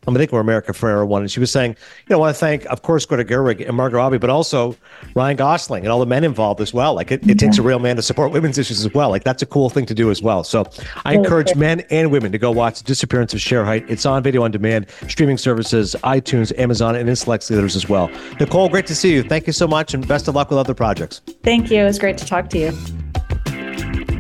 [0.08, 2.39] I think where America Ferrera won, and she was saying, you know, I want to
[2.39, 4.76] thank, of course, Greta Gerwig and Margot Robbie, but also
[5.16, 6.93] Ryan Gosling and all the men involved as well.
[6.93, 9.10] Like it, it takes a real man to support women's issues as well.
[9.10, 10.43] Like that's a cool thing to do as well.
[10.43, 10.66] So
[11.06, 13.89] I encourage men and women to go watch The Disappearance of Shere Hite.
[13.89, 18.10] It's on video on demand, streaming services, iTunes, Amazon, and in select theaters as well.
[18.39, 19.24] Nicole, great to see you.
[19.24, 21.22] Thank you so much, and best of luck with other projects.
[21.43, 21.82] Thank you.
[21.82, 24.12] It was great to talk to you.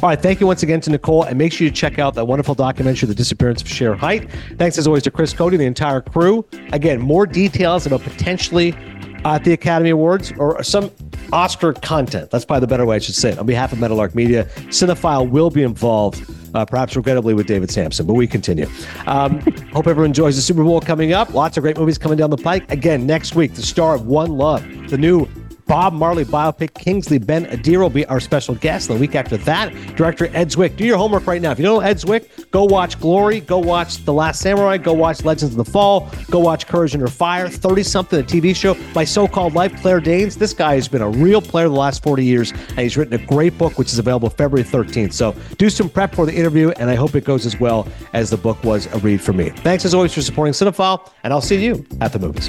[0.00, 0.20] All right.
[0.20, 1.24] Thank you once again to Nicole.
[1.24, 4.30] And make sure you check out that wonderful documentary, The Disappearance of Shere Hite.
[4.56, 6.46] Thanks as always to Chris Cote, the entire crew.
[6.72, 8.76] Again, more details about potentially
[9.24, 10.92] at the Academy Awards or some
[11.32, 12.30] Oscar content.
[12.30, 13.38] That's probably the better way I should say it.
[13.40, 16.24] On behalf of Meadowlark Media, Cinephile will be involved,
[16.54, 18.68] uh, perhaps regrettably, with David Samson, but we continue.
[19.08, 19.40] Um,
[19.72, 21.34] hope everyone enjoys the Super Bowl coming up.
[21.34, 22.70] Lots of great movies coming down the pike.
[22.70, 25.28] Again, next week, the star of One Love, the new
[25.68, 26.74] Bob Marley biopic.
[26.74, 28.88] Kingsley Ben-Adir will be our special guest.
[28.88, 30.76] The week after that, director Ed Zwick.
[30.76, 31.52] Do your homework right now.
[31.52, 34.94] If you don't know Ed Zwick, go watch Glory, go watch The Last Samurai, go
[34.94, 38.74] watch Legends of the Fall, go watch Courage Under Fire, 30 something, a TV show.
[38.94, 40.36] My so called life, Claire Danes.
[40.36, 43.26] This guy has been a real player the last 40 years, and he's written a
[43.26, 45.12] great book, which is available February 13th.
[45.12, 48.30] So do some prep for the interview, and I hope it goes as well as
[48.30, 49.50] the book was a read for me.
[49.50, 52.48] Thanks as always for supporting Cinephile, and I'll see you at the movies.